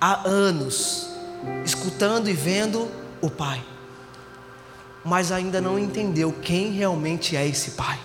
[0.00, 1.08] há anos,
[1.64, 2.90] escutando e vendo
[3.20, 3.64] o Pai,
[5.04, 7.98] mas ainda não entendeu quem realmente é esse Pai.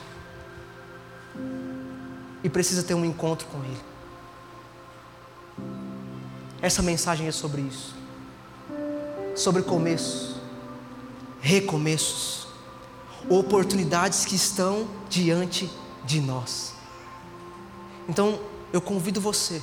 [2.44, 3.82] E precisa ter um encontro com Ele.
[6.62, 7.96] Essa mensagem é sobre isso.
[9.36, 10.36] Sobre começos,
[11.40, 12.48] recomeços,
[13.30, 15.70] oportunidades que estão diante
[16.04, 16.74] de nós.
[18.08, 18.40] Então,
[18.74, 19.62] eu convido você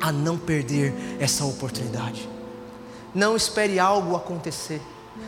[0.00, 2.28] a não perder essa oportunidade.
[3.14, 4.80] Não espere algo acontecer.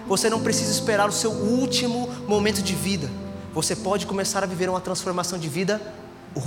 [0.07, 3.11] Você não precisa esperar o seu último momento de vida.
[3.53, 5.81] Você pode começar a viver uma transformação de vida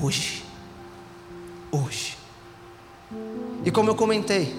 [0.01, 0.43] hoje.
[1.71, 2.17] Hoje.
[3.63, 4.55] E como eu comentei,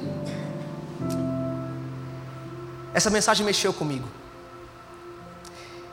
[2.94, 4.08] essa mensagem mexeu comigo.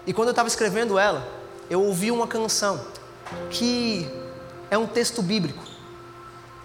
[0.06, 1.28] E quando eu estava escrevendo ela,
[1.70, 2.80] eu ouvi uma canção
[3.50, 4.08] que
[4.70, 5.73] é um texto bíblico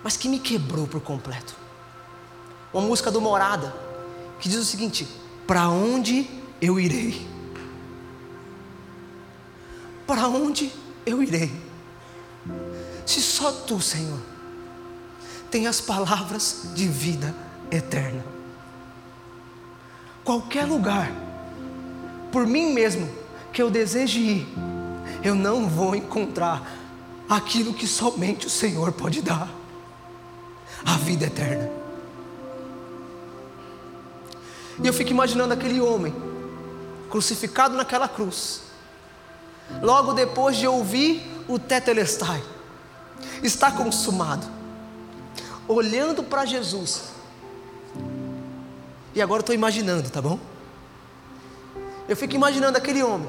[0.03, 1.55] mas que me quebrou por completo.
[2.73, 3.75] Uma música do Morada,
[4.39, 5.09] que diz o seguinte:
[5.47, 6.29] Para onde
[6.61, 7.27] eu irei?
[10.07, 10.73] Para onde
[11.05, 11.51] eu irei?
[13.05, 14.21] Se só tu, Senhor,
[15.51, 17.35] tem as palavras de vida
[17.71, 18.25] eterna.
[20.25, 21.11] Qualquer lugar,
[22.31, 23.09] por mim mesmo,
[23.53, 24.49] que eu deseje ir,
[25.23, 26.71] eu não vou encontrar
[27.29, 29.58] aquilo que somente o Senhor pode dar
[30.85, 31.71] a vida eterna.
[34.83, 36.15] E eu fico imaginando aquele homem
[37.11, 38.63] crucificado naquela cruz.
[39.83, 42.43] Logo depois de ouvir o tetelestai,
[43.43, 44.47] está consumado,
[45.67, 47.05] olhando para Jesus.
[49.15, 50.39] E agora estou imaginando, tá bom?
[52.09, 53.29] Eu fico imaginando aquele homem,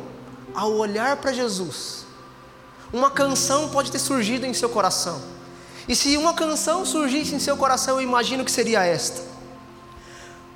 [0.53, 2.05] ao olhar para Jesus,
[2.93, 5.38] uma canção pode ter surgido em seu coração
[5.89, 9.23] e se uma canção surgisse em seu coração, eu imagino que seria esta: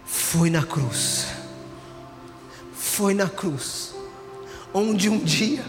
[0.06, 1.26] Foi na cruz,
[2.76, 3.96] foi na cruz,
[4.72, 5.66] onde um dia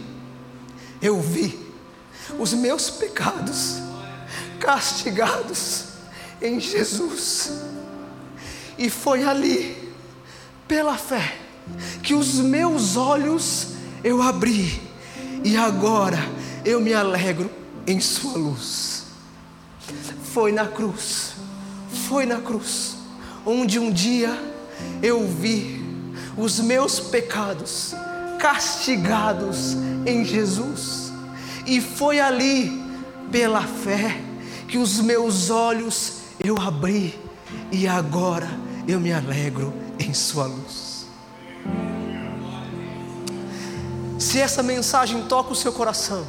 [1.01, 1.59] eu vi
[2.39, 3.77] os meus pecados
[4.61, 5.85] castigados
[6.43, 7.53] em Jesus,
[8.77, 9.95] e foi ali,
[10.69, 11.39] pela fé,
[12.03, 13.69] que os meus olhos
[14.03, 14.83] eu abri.
[15.43, 16.19] E agora
[16.67, 17.51] eu me alegro
[17.87, 19.04] em Sua luz.
[20.35, 21.35] Foi na cruz,
[22.09, 22.97] foi na cruz,
[23.47, 24.37] onde um dia
[25.01, 25.81] eu vi
[26.37, 27.95] os meus pecados
[28.41, 29.75] castigados
[30.05, 31.13] em Jesus,
[31.65, 32.83] e foi ali,
[33.31, 34.21] pela fé,
[34.67, 36.15] que os meus olhos
[36.45, 37.17] eu abri
[37.71, 38.51] e agora
[38.89, 41.07] eu me alegro em Sua luz.
[44.19, 46.27] Se essa mensagem toca o seu coração,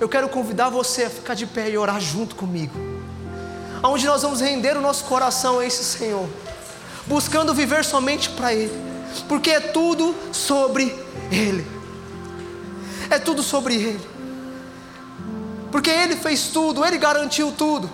[0.00, 2.91] eu quero convidar você a ficar de pé e orar junto comigo.
[3.82, 6.28] Onde nós vamos render o nosso coração a esse Senhor,
[7.06, 8.72] buscando viver somente para Ele,
[9.28, 10.94] porque é tudo sobre
[11.30, 11.66] Ele.
[13.10, 14.00] É tudo sobre Ele.
[15.70, 17.90] Porque Ele fez tudo, Ele garantiu tudo.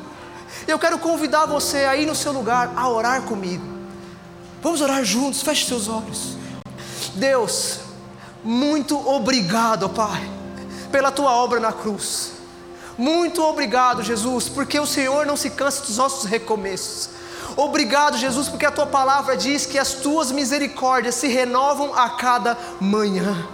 [0.67, 3.65] Eu quero convidar você aí no seu lugar a orar comigo.
[4.63, 6.37] Vamos orar juntos, feche seus olhos.
[7.15, 7.81] Deus,
[8.45, 10.29] muito obrigado, Pai,
[10.93, 12.38] pela tua obra na cruz.
[12.99, 17.09] Muito obrigado, Jesus, porque o Senhor não se cansa dos nossos recomeços.
[17.57, 22.59] Obrigado, Jesus, porque a tua palavra diz que as tuas misericórdias se renovam a cada
[22.81, 23.47] manhã.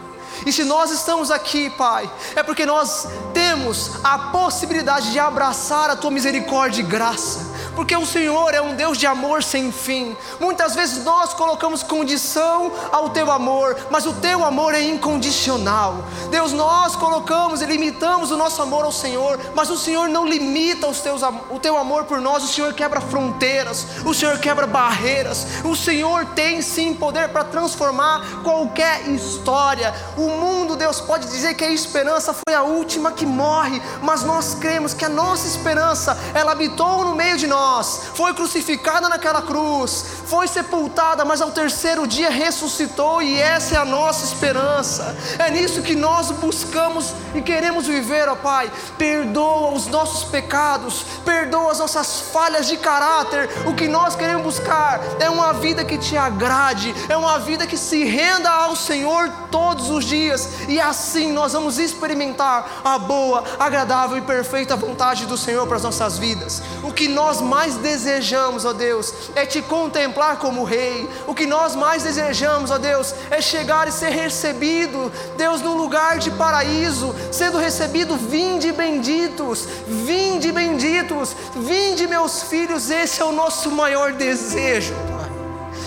[0.47, 5.97] E se nós estamos aqui, Pai, é porque nós temos a possibilidade de abraçar a
[5.97, 10.17] tua misericórdia e graça porque o Senhor é um Deus de amor sem fim.
[10.41, 16.05] Muitas vezes nós colocamos condição ao teu amor, mas o teu amor é incondicional.
[16.31, 20.87] Deus, nós colocamos e limitamos o nosso amor ao Senhor, mas o Senhor não limita
[20.87, 25.47] os teus, o teu amor por nós, o Senhor quebra fronteiras, o Senhor quebra barreiras,
[25.65, 29.95] o Senhor tem sim poder para transformar qualquer história.
[30.17, 34.55] O mundo, Deus, pode dizer que a esperança foi a última que morre, mas nós
[34.55, 39.41] cremos que a nossa esperança, ela habitou no meio de nós nós, foi crucificada naquela
[39.41, 45.17] cruz, foi sepultada, mas ao terceiro dia ressuscitou, e essa é a nossa esperança.
[45.39, 48.71] É nisso que nós buscamos e queremos viver, ó Pai.
[48.99, 53.49] Perdoa os nossos pecados, perdoa as nossas falhas de caráter.
[53.67, 57.79] O que nós queremos buscar é uma vida que te agrade, é uma vida que
[57.79, 64.19] se renda ao Senhor todos os dias, e assim nós vamos experimentar a boa, agradável
[64.19, 66.63] e perfeita vontade do Senhor para as nossas vidas.
[66.83, 67.41] O que nós
[67.77, 71.09] desejamos, ó Deus, é te contemplar como Rei.
[71.27, 76.19] O que nós mais desejamos, ó Deus, é chegar e ser recebido, Deus, no lugar
[76.19, 83.71] de paraíso, sendo recebido, vinde benditos, vinde benditos, vinde meus filhos, esse é o nosso
[83.71, 85.31] maior desejo, Pai.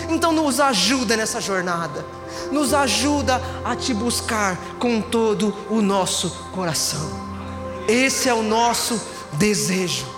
[0.08, 2.04] Então nos ajuda nessa jornada,
[2.50, 7.10] nos ajuda a te buscar com todo o nosso coração.
[7.86, 9.00] Esse é o nosso
[9.34, 10.17] desejo.